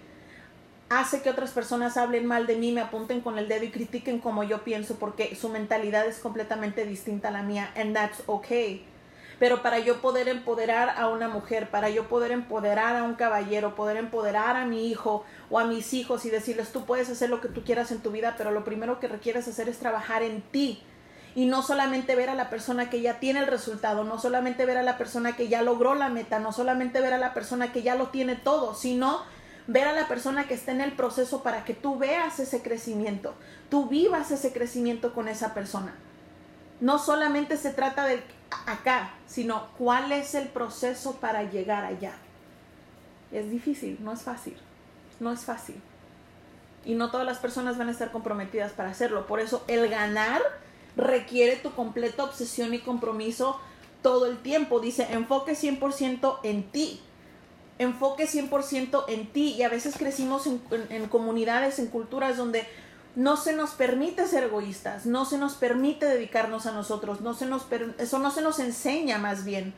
hace 0.88 1.22
que 1.22 1.30
otras 1.30 1.50
personas 1.50 1.96
hablen 1.96 2.26
mal 2.26 2.46
de 2.46 2.56
mí, 2.56 2.72
me 2.72 2.80
apunten 2.80 3.20
con 3.20 3.38
el 3.38 3.48
dedo 3.48 3.64
y 3.64 3.70
critiquen 3.70 4.20
como 4.20 4.44
yo 4.44 4.62
pienso 4.62 4.96
porque 4.96 5.34
su 5.34 5.48
mentalidad 5.48 6.06
es 6.06 6.18
completamente 6.18 6.84
distinta 6.84 7.28
a 7.28 7.32
la 7.32 7.42
mía 7.42 7.70
and 7.76 7.94
that's 7.94 8.22
okay. 8.26 8.84
Pero 9.38 9.62
para 9.62 9.78
yo 9.80 10.00
poder 10.00 10.28
empoderar 10.28 10.94
a 10.96 11.08
una 11.08 11.28
mujer, 11.28 11.68
para 11.70 11.90
yo 11.90 12.08
poder 12.08 12.32
empoderar 12.32 12.96
a 12.96 13.02
un 13.02 13.14
caballero, 13.14 13.74
poder 13.74 13.98
empoderar 13.98 14.56
a 14.56 14.64
mi 14.64 14.88
hijo 14.88 15.24
o 15.50 15.58
a 15.58 15.64
mis 15.64 15.92
hijos 15.92 16.24
y 16.24 16.30
decirles 16.30 16.72
tú 16.72 16.86
puedes 16.86 17.10
hacer 17.10 17.28
lo 17.28 17.42
que 17.42 17.48
tú 17.48 17.62
quieras 17.62 17.90
en 17.90 18.00
tu 18.00 18.10
vida, 18.10 18.34
pero 18.38 18.50
lo 18.50 18.64
primero 18.64 18.98
que 18.98 19.08
requieres 19.08 19.46
hacer 19.46 19.68
es 19.68 19.78
trabajar 19.78 20.22
en 20.22 20.40
ti 20.40 20.82
y 21.34 21.44
no 21.44 21.62
solamente 21.62 22.16
ver 22.16 22.30
a 22.30 22.34
la 22.34 22.48
persona 22.48 22.88
que 22.88 23.02
ya 23.02 23.20
tiene 23.20 23.40
el 23.40 23.46
resultado, 23.46 24.04
no 24.04 24.18
solamente 24.18 24.64
ver 24.64 24.78
a 24.78 24.82
la 24.82 24.96
persona 24.96 25.36
que 25.36 25.48
ya 25.48 25.60
logró 25.60 25.94
la 25.94 26.08
meta, 26.08 26.38
no 26.38 26.50
solamente 26.50 27.02
ver 27.02 27.12
a 27.12 27.18
la 27.18 27.34
persona 27.34 27.72
que 27.72 27.82
ya 27.82 27.94
lo 27.94 28.06
tiene 28.08 28.36
todo, 28.36 28.74
sino 28.74 29.20
ver 29.66 29.88
a 29.88 29.92
la 29.92 30.08
persona 30.08 30.46
que 30.46 30.54
está 30.54 30.72
en 30.72 30.80
el 30.80 30.92
proceso 30.92 31.42
para 31.42 31.64
que 31.64 31.74
tú 31.74 31.98
veas 31.98 32.38
ese 32.38 32.62
crecimiento, 32.62 33.34
tú 33.68 33.88
vivas 33.88 34.30
ese 34.30 34.52
crecimiento 34.52 35.12
con 35.12 35.28
esa 35.28 35.54
persona. 35.54 35.94
No 36.80 36.98
solamente 36.98 37.56
se 37.56 37.70
trata 37.70 38.04
de 38.04 38.22
acá, 38.66 39.14
sino 39.26 39.68
cuál 39.78 40.12
es 40.12 40.34
el 40.34 40.48
proceso 40.48 41.16
para 41.16 41.42
llegar 41.44 41.84
allá. 41.84 42.12
Es 43.32 43.50
difícil, 43.50 43.98
no 44.02 44.12
es 44.12 44.22
fácil, 44.22 44.56
no 45.18 45.32
es 45.32 45.40
fácil. 45.40 45.80
Y 46.84 46.94
no 46.94 47.10
todas 47.10 47.26
las 47.26 47.38
personas 47.38 47.78
van 47.78 47.88
a 47.88 47.92
estar 47.92 48.12
comprometidas 48.12 48.72
para 48.72 48.90
hacerlo. 48.90 49.26
Por 49.26 49.40
eso 49.40 49.64
el 49.66 49.88
ganar 49.88 50.40
requiere 50.96 51.56
tu 51.56 51.72
completa 51.72 52.22
obsesión 52.22 52.72
y 52.74 52.78
compromiso 52.78 53.58
todo 54.02 54.26
el 54.26 54.38
tiempo. 54.38 54.78
Dice, 54.78 55.08
enfoque 55.10 55.52
100% 55.52 56.38
en 56.44 56.70
ti 56.70 57.00
enfoque 57.78 58.26
100% 58.26 59.04
en 59.08 59.26
ti 59.32 59.54
y 59.58 59.62
a 59.62 59.68
veces 59.68 59.96
crecimos 59.96 60.46
en, 60.46 61.08
comunidades, 61.08 61.78
en 61.78 61.86
culturas 61.86 62.36
donde 62.36 62.66
no 63.14 63.36
se 63.36 63.54
nos 63.54 63.70
permite 63.70 64.26
ser 64.26 64.44
egoístas, 64.44 65.06
no 65.06 65.24
se 65.24 65.38
nos 65.38 65.54
permite 65.54 66.06
dedicarnos 66.06 66.66
a 66.66 66.72
nosotros, 66.72 67.20
no 67.20 67.34
se 67.34 67.46
nos 67.46 67.66
eso 67.98 68.18
no 68.18 68.30
se 68.30 68.42
nos 68.42 68.58
enseña 68.58 69.18
más 69.18 69.44
bien. 69.44 69.74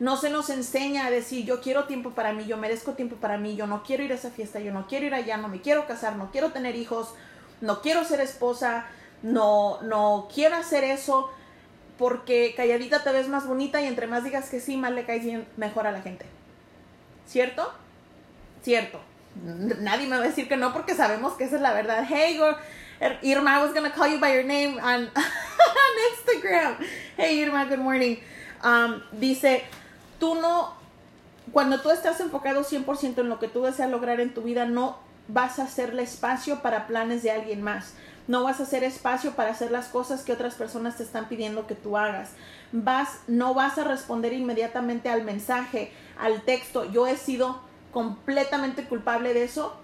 No 0.00 0.16
se 0.16 0.30
nos 0.30 0.48
enseña 0.48 1.04
a 1.04 1.10
decir 1.10 1.44
yo 1.44 1.60
quiero 1.60 1.84
tiempo 1.84 2.12
para 2.12 2.32
mí, 2.32 2.46
yo 2.46 2.56
merezco 2.56 2.92
tiempo 2.92 3.16
para 3.16 3.36
mí, 3.36 3.54
yo 3.54 3.66
no 3.66 3.82
quiero 3.82 4.02
ir 4.02 4.12
a 4.12 4.14
esa 4.14 4.30
fiesta, 4.30 4.58
yo 4.58 4.72
no 4.72 4.86
quiero 4.86 5.04
ir 5.04 5.14
allá, 5.14 5.36
no 5.36 5.48
me 5.48 5.60
quiero 5.60 5.86
casar, 5.86 6.16
no 6.16 6.30
quiero 6.30 6.52
tener 6.52 6.74
hijos, 6.74 7.14
no 7.60 7.82
quiero 7.82 8.02
ser 8.04 8.22
esposa, 8.22 8.86
no, 9.22 9.82
no 9.82 10.28
quiero 10.34 10.56
hacer 10.56 10.84
eso 10.84 11.30
porque 11.98 12.54
calladita 12.56 13.04
te 13.04 13.12
ves 13.12 13.28
más 13.28 13.46
bonita 13.46 13.82
y 13.82 13.86
entre 13.86 14.06
más 14.06 14.24
digas 14.24 14.48
que 14.48 14.58
sí, 14.58 14.78
más 14.78 14.92
le 14.92 15.04
caes 15.04 15.22
bien 15.22 15.46
mejor 15.58 15.86
a 15.86 15.92
la 15.92 16.00
gente. 16.00 16.24
¿Cierto? 17.30 17.72
Cierto. 18.64 19.00
Nadie 19.44 20.08
me 20.08 20.16
va 20.16 20.24
a 20.24 20.26
decir 20.26 20.48
que 20.48 20.56
no 20.56 20.72
porque 20.72 20.96
sabemos 20.96 21.34
que 21.34 21.44
esa 21.44 21.56
es 21.56 21.62
la 21.62 21.72
verdad. 21.72 22.04
Hey, 22.08 22.40
Irma, 23.22 23.56
I 23.56 23.62
was 23.62 23.72
going 23.72 23.88
to 23.88 23.96
call 23.96 24.08
you 24.08 24.18
by 24.18 24.34
your 24.34 24.42
name 24.42 24.80
on, 24.80 25.02
on 25.16 25.92
Instagram. 26.10 26.84
Hey, 27.16 27.38
Irma, 27.38 27.66
good 27.66 27.78
morning. 27.78 28.16
Um, 28.64 29.00
dice, 29.12 29.62
tú 30.18 30.34
no, 30.34 30.74
cuando 31.52 31.80
tú 31.80 31.92
estás 31.92 32.18
enfocado 32.18 32.64
100% 32.64 33.20
en 33.20 33.28
lo 33.28 33.38
que 33.38 33.46
tú 33.46 33.62
deseas 33.62 33.88
lograr 33.90 34.18
en 34.18 34.34
tu 34.34 34.42
vida, 34.42 34.66
no 34.66 34.98
vas 35.28 35.60
a 35.60 35.62
hacerle 35.62 36.02
espacio 36.02 36.62
para 36.62 36.88
planes 36.88 37.22
de 37.22 37.30
alguien 37.30 37.62
más. 37.62 37.94
No 38.28 38.44
vas 38.44 38.60
a 38.60 38.64
hacer 38.64 38.84
espacio 38.84 39.32
para 39.32 39.50
hacer 39.50 39.70
las 39.70 39.88
cosas 39.88 40.22
que 40.22 40.32
otras 40.32 40.54
personas 40.54 40.96
te 40.96 41.02
están 41.02 41.28
pidiendo 41.28 41.66
que 41.66 41.74
tú 41.74 41.96
hagas. 41.96 42.30
Vas, 42.72 43.20
no 43.26 43.54
vas 43.54 43.78
a 43.78 43.84
responder 43.84 44.32
inmediatamente 44.32 45.08
al 45.08 45.24
mensaje, 45.24 45.92
al 46.18 46.42
texto. 46.42 46.84
Yo 46.84 47.06
he 47.06 47.16
sido 47.16 47.60
completamente 47.92 48.84
culpable 48.84 49.34
de 49.34 49.44
eso. 49.44 49.74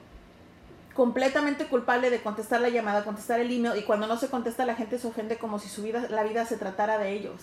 Completamente 0.94 1.66
culpable 1.66 2.09
de 2.09 2.22
contestar 2.22 2.61
la 2.61 2.70
llamada, 2.70 3.05
contestar 3.05 3.40
el 3.40 3.53
email 3.53 3.79
y 3.79 3.83
cuando 3.83 4.07
no 4.07 4.16
se 4.16 4.29
contesta 4.29 4.64
la 4.64 4.75
gente 4.75 4.99
se 4.99 5.07
ofende 5.07 5.37
como 5.37 5.59
si 5.59 5.68
su 5.68 5.83
vida, 5.83 6.07
la 6.09 6.22
vida 6.22 6.46
se 6.46 6.57
tratara 6.57 6.96
de 6.96 7.12
ellos. 7.12 7.42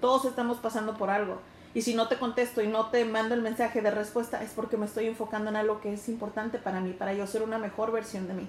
Todos 0.00 0.24
estamos 0.24 0.56
pasando 0.58 0.96
por 0.96 1.10
algo. 1.10 1.40
Y 1.74 1.82
si 1.82 1.94
no 1.94 2.06
te 2.06 2.16
contesto 2.16 2.62
y 2.62 2.68
no 2.68 2.86
te 2.86 3.04
mando 3.04 3.34
el 3.34 3.42
mensaje 3.42 3.82
de 3.82 3.90
respuesta 3.90 4.42
es 4.42 4.52
porque 4.52 4.76
me 4.76 4.86
estoy 4.86 5.06
enfocando 5.06 5.50
en 5.50 5.56
algo 5.56 5.80
que 5.80 5.92
es 5.92 6.08
importante 6.08 6.58
para 6.58 6.80
mí, 6.80 6.92
para 6.92 7.12
yo 7.12 7.26
ser 7.26 7.42
una 7.42 7.58
mejor 7.58 7.90
versión 7.90 8.28
de 8.28 8.34
mí. 8.34 8.48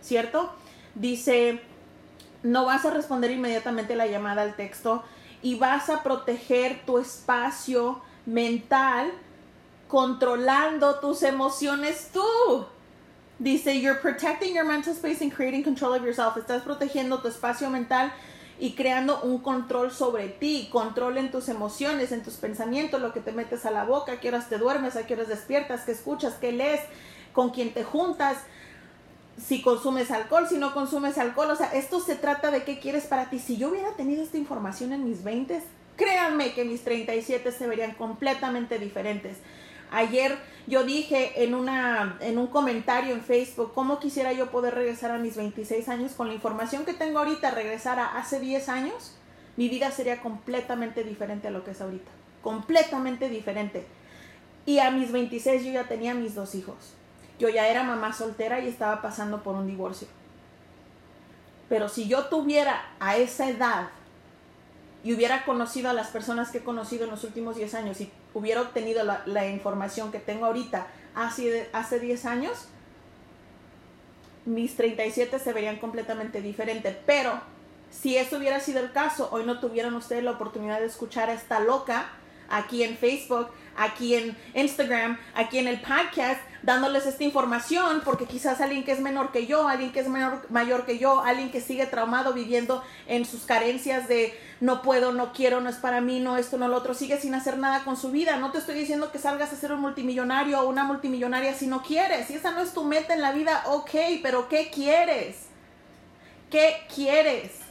¿Cierto? 0.00 0.52
Dice, 0.94 1.60
no 2.42 2.66
vas 2.66 2.84
a 2.84 2.90
responder 2.90 3.30
inmediatamente 3.30 3.96
la 3.96 4.06
llamada 4.06 4.42
al 4.42 4.56
texto 4.56 5.02
y 5.42 5.56
vas 5.56 5.90
a 5.90 6.02
proteger 6.02 6.84
tu 6.84 6.98
espacio 6.98 8.00
mental 8.26 9.10
controlando 9.88 11.00
tus 11.00 11.22
emociones 11.22 12.10
tú. 12.12 12.66
Dice, 13.38 13.80
you're 13.80 14.00
protecting 14.00 14.54
your 14.54 14.64
mental 14.64 14.94
space 14.94 15.20
and 15.20 15.32
creating 15.32 15.64
control 15.64 15.94
of 15.94 16.02
yourself. 16.02 16.36
Estás 16.36 16.62
protegiendo 16.62 17.20
tu 17.20 17.28
espacio 17.28 17.68
mental 17.70 18.12
y 18.58 18.74
creando 18.74 19.20
un 19.22 19.38
control 19.38 19.90
sobre 19.90 20.28
ti, 20.28 20.68
control 20.70 21.18
en 21.18 21.30
tus 21.30 21.48
emociones, 21.48 22.12
en 22.12 22.22
tus 22.22 22.34
pensamientos, 22.34 23.00
lo 23.00 23.12
que 23.12 23.20
te 23.20 23.32
metes 23.32 23.66
a 23.66 23.70
la 23.70 23.84
boca, 23.84 24.12
a 24.12 24.20
qué 24.20 24.28
horas 24.28 24.48
te 24.48 24.58
duermes, 24.58 24.94
a 24.94 25.06
qué 25.06 25.14
horas 25.14 25.28
despiertas, 25.28 25.80
qué 25.82 25.92
escuchas, 25.92 26.34
qué 26.34 26.52
lees, 26.52 26.80
con 27.32 27.50
quién 27.50 27.74
te 27.74 27.82
juntas, 27.82 28.38
si 29.38 29.62
consumes 29.62 30.10
alcohol, 30.10 30.46
si 30.48 30.56
no 30.58 30.74
consumes 30.74 31.18
alcohol, 31.18 31.50
o 31.50 31.56
sea, 31.56 31.72
esto 31.72 32.00
se 32.00 32.14
trata 32.14 32.50
de 32.50 32.64
qué 32.64 32.78
quieres 32.78 33.04
para 33.06 33.30
ti. 33.30 33.38
Si 33.38 33.56
yo 33.56 33.70
hubiera 33.70 33.92
tenido 33.92 34.22
esta 34.22 34.38
información 34.38 34.92
en 34.92 35.04
mis 35.04 35.24
20, 35.24 35.62
créanme 35.96 36.52
que 36.52 36.64
mis 36.64 36.82
37 36.84 37.50
se 37.52 37.66
verían 37.66 37.94
completamente 37.94 38.78
diferentes. 38.78 39.38
Ayer 39.90 40.38
yo 40.66 40.84
dije 40.84 41.44
en, 41.44 41.54
una, 41.54 42.16
en 42.20 42.38
un 42.38 42.46
comentario 42.46 43.14
en 43.14 43.20
Facebook 43.20 43.72
cómo 43.74 44.00
quisiera 44.00 44.32
yo 44.32 44.50
poder 44.50 44.74
regresar 44.74 45.10
a 45.10 45.18
mis 45.18 45.36
26 45.36 45.88
años 45.88 46.12
con 46.12 46.28
la 46.28 46.34
información 46.34 46.84
que 46.84 46.94
tengo 46.94 47.18
ahorita, 47.18 47.50
regresar 47.50 47.98
a 47.98 48.16
hace 48.16 48.40
10 48.40 48.68
años, 48.70 49.16
mi 49.56 49.68
vida 49.68 49.90
sería 49.90 50.22
completamente 50.22 51.04
diferente 51.04 51.48
a 51.48 51.50
lo 51.50 51.64
que 51.64 51.72
es 51.72 51.80
ahorita. 51.80 52.10
Completamente 52.42 53.28
diferente. 53.28 53.86
Y 54.64 54.78
a 54.78 54.90
mis 54.90 55.12
26 55.12 55.64
yo 55.64 55.72
ya 55.72 55.88
tenía 55.88 56.14
mis 56.14 56.34
dos 56.34 56.54
hijos 56.54 56.94
yo 57.42 57.48
ya 57.48 57.66
era 57.66 57.82
mamá 57.82 58.12
soltera 58.12 58.60
y 58.60 58.68
estaba 58.68 59.02
pasando 59.02 59.42
por 59.42 59.56
un 59.56 59.66
divorcio. 59.66 60.06
Pero 61.68 61.88
si 61.88 62.06
yo 62.06 62.26
tuviera 62.26 62.84
a 63.00 63.16
esa 63.16 63.48
edad 63.48 63.88
y 65.02 65.12
hubiera 65.12 65.44
conocido 65.44 65.90
a 65.90 65.92
las 65.92 66.06
personas 66.06 66.52
que 66.52 66.58
he 66.58 66.62
conocido 66.62 67.02
en 67.02 67.10
los 67.10 67.24
últimos 67.24 67.56
10 67.56 67.74
años 67.74 68.00
y 68.00 68.12
hubiera 68.32 68.60
obtenido 68.60 69.02
la, 69.26 69.48
información 69.48 70.12
que 70.12 70.20
tengo 70.20 70.46
ahorita 70.46 70.86
hace, 71.16 71.68
hace 71.72 71.98
10 71.98 72.26
años, 72.26 72.68
mis 74.44 74.76
37 74.76 75.40
se 75.40 75.52
verían 75.52 75.80
completamente 75.80 76.42
diferentes. 76.42 76.96
Pero 77.06 77.40
si 77.90 78.18
eso 78.18 78.36
hubiera 78.36 78.60
sido 78.60 78.78
el 78.78 78.92
caso, 78.92 79.30
hoy 79.32 79.42
no 79.44 79.58
tuvieran 79.58 79.94
ustedes 79.94 80.22
la 80.22 80.30
oportunidad 80.30 80.78
de 80.78 80.86
escuchar 80.86 81.28
a 81.28 81.32
esta 81.32 81.58
loca 81.58 82.08
aquí 82.48 82.84
en 82.84 82.96
Facebook, 82.96 83.48
aquí 83.76 84.14
en 84.14 84.38
Instagram, 84.54 85.18
aquí 85.34 85.58
en 85.58 85.66
el 85.66 85.80
podcast, 85.80 86.40
dándoles 86.62 87.06
esta 87.06 87.24
información, 87.24 88.02
porque 88.04 88.26
quizás 88.26 88.60
alguien 88.60 88.84
que 88.84 88.92
es 88.92 89.00
menor 89.00 89.32
que 89.32 89.46
yo, 89.46 89.68
alguien 89.68 89.92
que 89.92 90.00
es 90.00 90.08
menor, 90.08 90.46
mayor 90.50 90.84
que 90.86 90.98
yo, 90.98 91.20
alguien 91.20 91.50
que 91.50 91.60
sigue 91.60 91.86
traumado 91.86 92.32
viviendo 92.32 92.82
en 93.06 93.24
sus 93.24 93.42
carencias 93.42 94.08
de 94.08 94.38
no 94.60 94.82
puedo, 94.82 95.12
no 95.12 95.32
quiero, 95.32 95.60
no 95.60 95.68
es 95.68 95.76
para 95.76 96.00
mí, 96.00 96.20
no 96.20 96.36
esto, 96.36 96.58
no 96.58 96.68
lo 96.68 96.76
otro, 96.76 96.94
sigue 96.94 97.20
sin 97.20 97.34
hacer 97.34 97.58
nada 97.58 97.84
con 97.84 97.96
su 97.96 98.10
vida. 98.10 98.36
No 98.36 98.52
te 98.52 98.58
estoy 98.58 98.76
diciendo 98.76 99.10
que 99.10 99.18
salgas 99.18 99.52
a 99.52 99.56
ser 99.56 99.72
un 99.72 99.80
multimillonario 99.80 100.60
o 100.60 100.68
una 100.68 100.84
multimillonaria 100.84 101.54
si 101.54 101.66
no 101.66 101.82
quieres. 101.82 102.28
Si 102.28 102.34
esa 102.34 102.52
no 102.52 102.60
es 102.60 102.72
tu 102.72 102.84
meta 102.84 103.14
en 103.14 103.22
la 103.22 103.32
vida, 103.32 103.64
ok, 103.66 103.90
pero 104.22 104.48
¿qué 104.48 104.70
quieres? 104.70 105.46
¿Qué 106.50 106.76
quieres? 106.94 107.61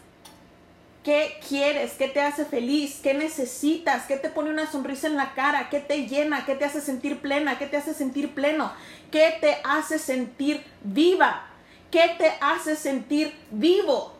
¿Qué 1.04 1.40
quieres? 1.48 1.94
¿Qué 1.94 2.08
te 2.08 2.22
hace 2.22 2.46
feliz? 2.46 3.00
¿Qué 3.02 3.16
necesitas? 3.16 4.06
¿Qué 4.06 4.18
te 4.18 4.30
pone 4.30 4.52
una 4.52 4.72
sonrisa 4.72 5.08
en 5.08 5.16
la 5.16 5.34
cara? 5.34 5.70
¿Qué 5.70 5.80
te 5.80 6.08
llena? 6.08 6.46
¿Qué 6.46 6.54
te 6.54 6.66
hace 6.66 6.80
sentir 6.80 7.22
plena? 7.22 7.58
¿Qué 7.58 7.66
te 7.66 7.78
hace 7.78 7.96
sentir 7.96 8.36
pleno? 8.36 8.72
¿Qué 9.12 9.36
te 9.42 9.58
hace 9.64 9.98
sentir 9.98 10.64
viva? 10.84 11.48
¿Qué 11.90 12.16
te 12.20 12.32
hace 12.40 12.76
sentir 12.76 13.34
vivo? 13.50 14.14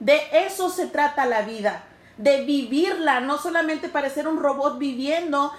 De 0.00 0.20
eso 0.32 0.70
se 0.70 0.86
trata 0.86 1.26
la 1.26 1.42
vida, 1.42 1.84
de 2.16 2.44
vivirla, 2.44 3.20
no 3.20 3.38
solamente 3.38 3.88
parecer 3.88 4.26
un 4.26 4.38
robot 4.38 4.78
viviendo 4.78 5.52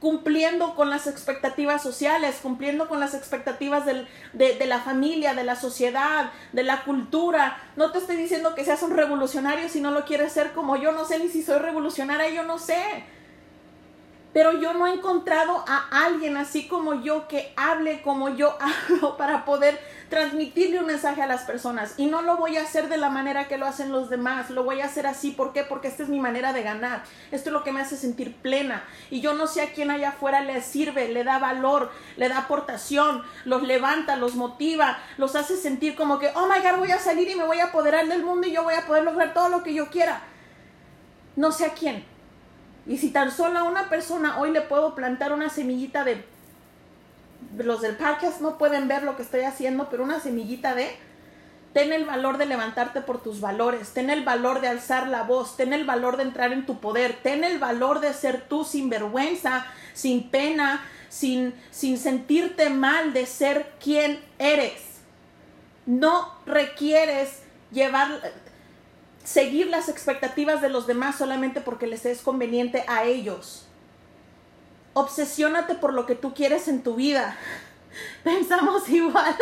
cumpliendo 0.00 0.74
con 0.74 0.90
las 0.90 1.06
expectativas 1.06 1.82
sociales, 1.82 2.38
cumpliendo 2.42 2.88
con 2.88 3.00
las 3.00 3.14
expectativas 3.14 3.84
de, 3.84 4.06
de, 4.32 4.66
la 4.66 4.80
familia, 4.80 5.34
de 5.34 5.44
la 5.44 5.56
sociedad, 5.56 6.30
de 6.52 6.62
la 6.62 6.84
cultura. 6.84 7.58
No 7.76 7.90
te 7.90 7.98
estoy 7.98 8.16
diciendo 8.16 8.54
que 8.54 8.64
seas 8.64 8.82
un 8.82 8.96
revolucionario 8.96 9.68
si 9.68 9.80
no 9.80 9.90
lo 9.90 10.04
quieres 10.04 10.32
ser 10.32 10.52
como 10.52 10.76
yo, 10.76 10.92
no 10.92 11.04
sé 11.04 11.18
ni 11.18 11.28
si 11.28 11.42
soy 11.42 11.58
revolucionaria, 11.58 12.30
yo 12.30 12.44
no 12.44 12.58
sé. 12.58 13.04
Pero 14.38 14.52
yo 14.52 14.72
no 14.72 14.86
he 14.86 14.92
encontrado 14.92 15.64
a 15.66 16.04
alguien 16.04 16.36
así 16.36 16.68
como 16.68 17.02
yo 17.02 17.26
que 17.26 17.52
hable 17.56 18.02
como 18.02 18.28
yo 18.28 18.56
hablo 18.88 19.16
para 19.16 19.44
poder 19.44 19.80
transmitirle 20.10 20.78
un 20.78 20.86
mensaje 20.86 21.20
a 21.20 21.26
las 21.26 21.42
personas. 21.42 21.94
Y 21.96 22.06
no 22.06 22.22
lo 22.22 22.36
voy 22.36 22.56
a 22.56 22.62
hacer 22.62 22.88
de 22.88 22.98
la 22.98 23.10
manera 23.10 23.48
que 23.48 23.58
lo 23.58 23.66
hacen 23.66 23.90
los 23.90 24.08
demás. 24.08 24.50
Lo 24.50 24.62
voy 24.62 24.80
a 24.80 24.84
hacer 24.84 25.08
así. 25.08 25.32
¿Por 25.32 25.52
qué? 25.52 25.64
Porque 25.64 25.88
esta 25.88 26.04
es 26.04 26.08
mi 26.08 26.20
manera 26.20 26.52
de 26.52 26.62
ganar. 26.62 27.02
Esto 27.32 27.48
es 27.48 27.52
lo 27.52 27.64
que 27.64 27.72
me 27.72 27.80
hace 27.80 27.96
sentir 27.96 28.36
plena. 28.36 28.84
Y 29.10 29.20
yo 29.20 29.34
no 29.34 29.48
sé 29.48 29.60
a 29.60 29.72
quién 29.72 29.90
allá 29.90 30.10
afuera 30.10 30.40
le 30.40 30.62
sirve, 30.62 31.08
le 31.08 31.24
da 31.24 31.40
valor, 31.40 31.90
le 32.16 32.28
da 32.28 32.38
aportación, 32.38 33.24
los 33.44 33.64
levanta, 33.64 34.14
los 34.14 34.36
motiva, 34.36 34.98
los 35.16 35.34
hace 35.34 35.56
sentir 35.56 35.96
como 35.96 36.20
que, 36.20 36.30
oh 36.36 36.46
my 36.46 36.60
God, 36.62 36.78
voy 36.78 36.92
a 36.92 37.00
salir 37.00 37.28
y 37.28 37.34
me 37.34 37.42
voy 37.42 37.58
a 37.58 37.64
apoderar 37.64 38.06
del 38.06 38.22
mundo 38.22 38.46
y 38.46 38.52
yo 38.52 38.62
voy 38.62 38.74
a 38.74 38.86
poder 38.86 39.02
lograr 39.02 39.34
todo 39.34 39.48
lo 39.48 39.64
que 39.64 39.74
yo 39.74 39.88
quiera. 39.88 40.22
No 41.34 41.50
sé 41.50 41.64
a 41.64 41.74
quién. 41.74 42.17
Y 42.88 42.96
si 42.98 43.10
tan 43.10 43.30
solo 43.30 43.58
a 43.58 43.64
una 43.64 43.88
persona 43.88 44.38
hoy 44.40 44.50
le 44.50 44.62
puedo 44.62 44.94
plantar 44.94 45.32
una 45.32 45.50
semillita 45.50 46.04
de 46.04 46.24
los 47.56 47.80
del 47.80 47.96
podcast 47.96 48.40
no 48.40 48.58
pueden 48.58 48.88
ver 48.88 49.02
lo 49.02 49.16
que 49.16 49.22
estoy 49.22 49.42
haciendo, 49.42 49.88
pero 49.90 50.02
una 50.02 50.20
semillita 50.20 50.74
de 50.74 50.90
ten 51.72 51.92
el 51.92 52.04
valor 52.04 52.38
de 52.38 52.46
levantarte 52.46 53.00
por 53.00 53.22
tus 53.22 53.40
valores, 53.40 53.90
ten 53.90 54.10
el 54.10 54.24
valor 54.24 54.60
de 54.60 54.68
alzar 54.68 55.08
la 55.08 55.22
voz, 55.22 55.56
ten 55.56 55.72
el 55.72 55.84
valor 55.84 56.16
de 56.16 56.24
entrar 56.24 56.52
en 56.52 56.66
tu 56.66 56.80
poder, 56.80 57.18
ten 57.22 57.44
el 57.44 57.58
valor 57.58 58.00
de 58.00 58.12
ser 58.14 58.48
tú 58.48 58.64
sin 58.64 58.88
vergüenza, 58.88 59.66
sin 59.92 60.30
pena, 60.30 60.84
sin, 61.08 61.54
sin 61.70 61.98
sentirte 61.98 62.70
mal 62.70 63.12
de 63.12 63.26
ser 63.26 63.72
quien 63.82 64.20
eres. 64.38 65.00
No 65.86 66.34
requieres 66.46 67.42
llevar, 67.70 68.08
seguir 69.28 69.66
las 69.66 69.90
expectativas 69.90 70.62
de 70.62 70.70
los 70.70 70.86
demás 70.86 71.18
solamente 71.18 71.60
porque 71.60 71.86
les 71.86 72.06
es 72.06 72.22
conveniente 72.22 72.84
a 72.88 73.04
ellos. 73.04 73.66
Obsesiónate 74.94 75.74
por 75.74 75.92
lo 75.92 76.06
que 76.06 76.14
tú 76.14 76.32
quieres 76.32 76.66
en 76.66 76.82
tu 76.82 76.94
vida. 76.94 77.36
Pensamos 78.24 78.88
igual. 78.88 79.36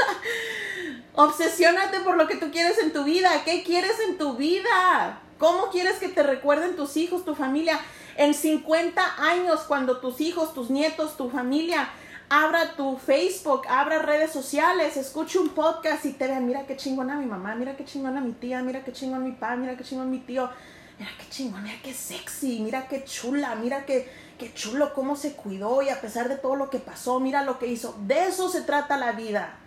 Obsesiónate 1.15 2.01
por 2.01 2.17
lo 2.17 2.27
que 2.27 2.35
tú 2.35 2.51
quieres 2.51 2.79
en 2.79 2.93
tu 2.93 3.05
vida. 3.05 3.31
¿Qué 3.45 3.63
quieres 3.63 4.01
en 4.01 4.19
tu 4.19 4.37
vida? 4.37 5.21
¿Cómo 5.39 5.71
quieres 5.71 5.99
que 5.99 6.09
te 6.09 6.25
recuerden 6.25 6.75
tus 6.75 6.97
hijos, 6.97 7.25
tu 7.25 7.37
familia? 7.37 7.79
En 8.17 8.35
50 8.35 9.23
años, 9.23 9.61
cuando 9.69 9.99
tus 9.99 10.21
hijos, 10.21 10.53
tus 10.53 10.69
nietos, 10.69 11.17
tu 11.17 11.31
familia 11.31 11.91
abra 12.29 12.75
tu 12.77 12.97
Facebook, 12.97 13.63
abra 13.69 14.01
redes 14.01 14.33
sociales, 14.33 14.97
escuche 14.97 15.39
un 15.39 15.51
podcast 15.51 16.05
y 16.05 16.13
te 16.13 16.27
vean, 16.27 16.47
mira 16.47 16.67
qué 16.67 16.77
chingona 16.77 17.17
mi 17.17 17.27
mamá, 17.27 17.55
mira 17.55 17.77
qué 17.77 17.85
chingona 17.85 18.21
mi 18.21 18.33
tía, 18.33 18.63
mira 18.63 18.85
qué 18.85 18.93
chingón 18.93 19.25
mi 19.25 19.33
papá, 19.33 19.57
mira 19.57 19.77
qué 19.77 19.85
chingón 19.85 20.11
mi 20.11 20.19
tío, 20.19 20.51
mira 20.99 21.11
qué 21.19 21.29
chingón, 21.29 21.63
mira 21.63 21.77
qué 21.83 21.95
sexy, 21.95 22.61
mira 22.61 22.89
qué 22.89 23.05
chula, 23.05 23.55
mira 23.55 23.87
qué, 23.87 24.11
qué 24.39 24.53
chulo 24.53 24.93
cómo 24.93 25.15
se 25.15 25.35
cuidó 25.35 25.83
y 25.83 25.89
a 25.89 26.01
pesar 26.01 26.29
de 26.29 26.37
todo 26.37 26.57
lo 26.57 26.69
que 26.69 26.79
pasó, 26.79 27.21
mira 27.21 27.45
lo 27.45 27.59
que 27.59 27.69
hizo. 27.69 27.97
De 28.07 28.27
eso 28.27 28.49
se 28.49 28.63
trata 28.63 28.97
la 28.97 29.13
vida. 29.13 29.59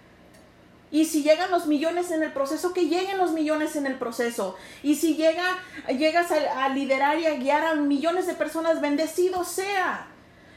Y 0.92 1.06
si 1.06 1.22
llegan 1.22 1.52
los 1.52 1.68
millones 1.68 2.10
en 2.10 2.24
el 2.24 2.34
proceso, 2.34 2.74
que 2.74 2.88
lleguen 2.88 3.20
los 3.20 3.32
millones 3.32 3.76
en 3.76 3.86
el 3.86 4.00
proceso. 4.00 4.56
Y 4.82 4.96
si 4.96 5.16
llega, 5.16 5.60
llegas 5.88 6.32
a, 6.32 6.66
a 6.66 6.70
liderar 6.70 7.20
y 7.20 7.28
a 7.28 7.36
guiar 7.36 7.64
a 7.64 7.76
millones 7.76 8.26
de 8.26 8.34
personas, 8.34 8.82
bendecido 8.82 9.46
sea. 9.46 10.08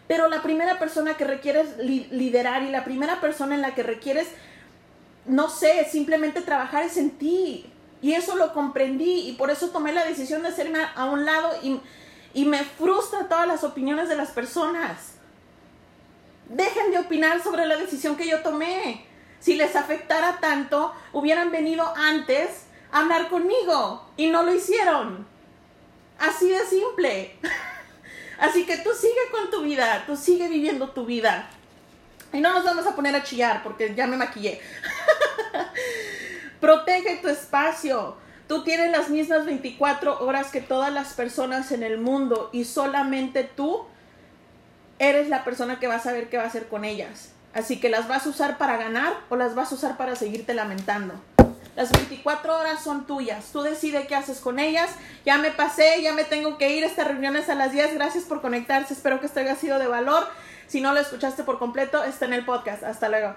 Pero 0.09 0.29
la 0.29 0.43
primera 0.43 0.79
persona 0.79 1.17
que 1.17 1.25
requieres 1.25 1.79
liderar 1.79 2.63
y 2.63 2.71
la 2.71 2.85
primera 2.85 3.21
persona 3.21 3.55
en 3.55 3.63
la 3.63 3.75
que 3.75 3.83
requieres, 3.83 4.29
no 5.27 5.49
sé, 5.49 5.87
simplemente 5.91 6.43
trabajar 6.43 6.85
es 6.85 6.97
en 6.97 7.11
ti. 7.11 7.67
Y 8.03 8.15
eso 8.15 8.37
lo 8.37 8.53
comprendí 8.53 9.29
y 9.29 9.33
por 9.35 9.51
eso 9.51 9.71
tomé 9.71 9.93
la 9.93 10.05
decisión 10.05 10.43
de 10.43 10.49
hacerme 10.49 10.81
a 10.97 11.05
un 11.05 11.25
lado 11.25 11.51
y, 11.63 11.81
y 12.35 12.45
me 12.45 12.65
frustra 12.65 13.29
todas 13.29 13.47
las 13.47 13.63
opiniones 13.63 14.09
de 14.09 14.17
las 14.17 14.33
personas. 14.33 15.13
Dejen 16.49 16.91
de 16.91 16.99
opinar 16.99 17.43
sobre 17.43 17.65
la 17.65 17.77
decisión 17.77 18.17
que 18.17 18.27
yo 18.27 18.43
tomé. 18.43 19.07
Si 19.39 19.55
les 19.55 19.77
afectara 19.77 20.39
tanto, 20.41 20.93
hubieran 21.13 21.51
venido 21.51 21.93
antes 21.97 22.67
a 22.91 23.01
hablar 23.01 23.29
conmigo 23.29 24.09
y 24.17 24.29
no 24.31 24.43
lo 24.43 24.53
hicieron. 24.53 25.27
Así 26.19 26.49
de 26.49 26.65
simple. 26.67 27.37
Así 28.43 28.67
que 28.67 28.77
tú 28.79 28.91
sigue 28.93 29.31
con 29.31 29.53
tu 29.53 29.63
vida, 29.63 30.03
tú 30.05 30.17
sigue 30.17 30.49
viviendo 30.49 30.91
tu 30.91 31.07
vida. 31.07 31.49
Y 32.33 32.41
no 32.41 32.53
nos 32.53 32.65
vamos 32.65 32.85
a 32.89 32.97
poner 32.97 33.15
a 33.15 33.23
chillar 33.23 33.63
porque 33.63 33.95
ya 33.95 34.09
me 34.09 34.17
maquillé. 34.17 34.61
Protege 36.61 37.19
tu 37.19 37.29
espacio. 37.29 38.17
Tú 38.49 38.65
tienes 38.65 38.91
las 38.91 39.11
mismas 39.11 39.47
24 39.47 40.25
horas 40.25 40.51
que 40.51 40.61
todas 40.61 40.93
las 40.93 41.13
personas 41.13 41.71
en 41.71 41.85
el 41.85 41.99
mundo 41.99 42.51
y 42.53 42.65
solamente 42.65 43.45
tú 43.45 43.85
eres 44.99 45.29
la 45.29 45.45
persona 45.45 45.79
que 45.79 45.87
va 45.87 45.95
a 45.95 46.01
saber 46.01 46.29
qué 46.29 46.37
va 46.37 46.43
a 46.43 46.49
hacer 46.49 46.67
con 46.67 46.85
ellas. 46.85 47.31
Así 47.55 47.79
que 47.79 47.91
las 47.91 48.09
vas 48.09 48.27
a 48.27 48.31
usar 48.31 48.59
para 48.59 48.77
ganar 48.77 49.15
o 49.29 49.37
las 49.37 49.55
vas 49.55 49.71
a 49.71 49.77
usar 49.77 49.97
para 49.97 50.17
seguirte 50.17 50.53
lamentando. 50.53 51.15
Las 51.75 51.91
24 51.91 52.59
horas 52.59 52.83
son 52.83 53.07
tuyas. 53.07 53.47
Tú 53.53 53.63
decides 53.63 54.07
qué 54.07 54.15
haces 54.15 54.41
con 54.41 54.59
ellas. 54.59 54.91
Ya 55.25 55.39
me 55.39 55.51
pasé, 55.51 56.03
ya 56.03 56.13
me 56.13 56.25
tengo 56.25 56.59
que 56.59 56.77
ir. 56.77 56.85
Esta 56.85 57.05
reunión 57.05 57.37
es 57.37 57.49
a 57.49 57.55
las 57.55 57.73
10. 57.73 57.95
Gracias 57.95 58.25
por 58.25 58.43
conectarse. 58.43 58.93
Espero 58.93 59.21
que 59.21 59.27
esto 59.27 59.41
haya 59.41 59.57
sido 59.57 59.79
de 59.79 59.87
valor. 59.87 60.27
Si 60.67 60.81
no 60.81 60.93
lo 60.93 61.01
escuchaste 61.01 61.45
por 61.45 61.59
completo, 61.59 62.05
está 62.05 62.27
en 62.27 62.35
el 62.35 62.45
podcast. 62.45 62.83
Hasta 62.83 63.09
luego. 63.09 63.35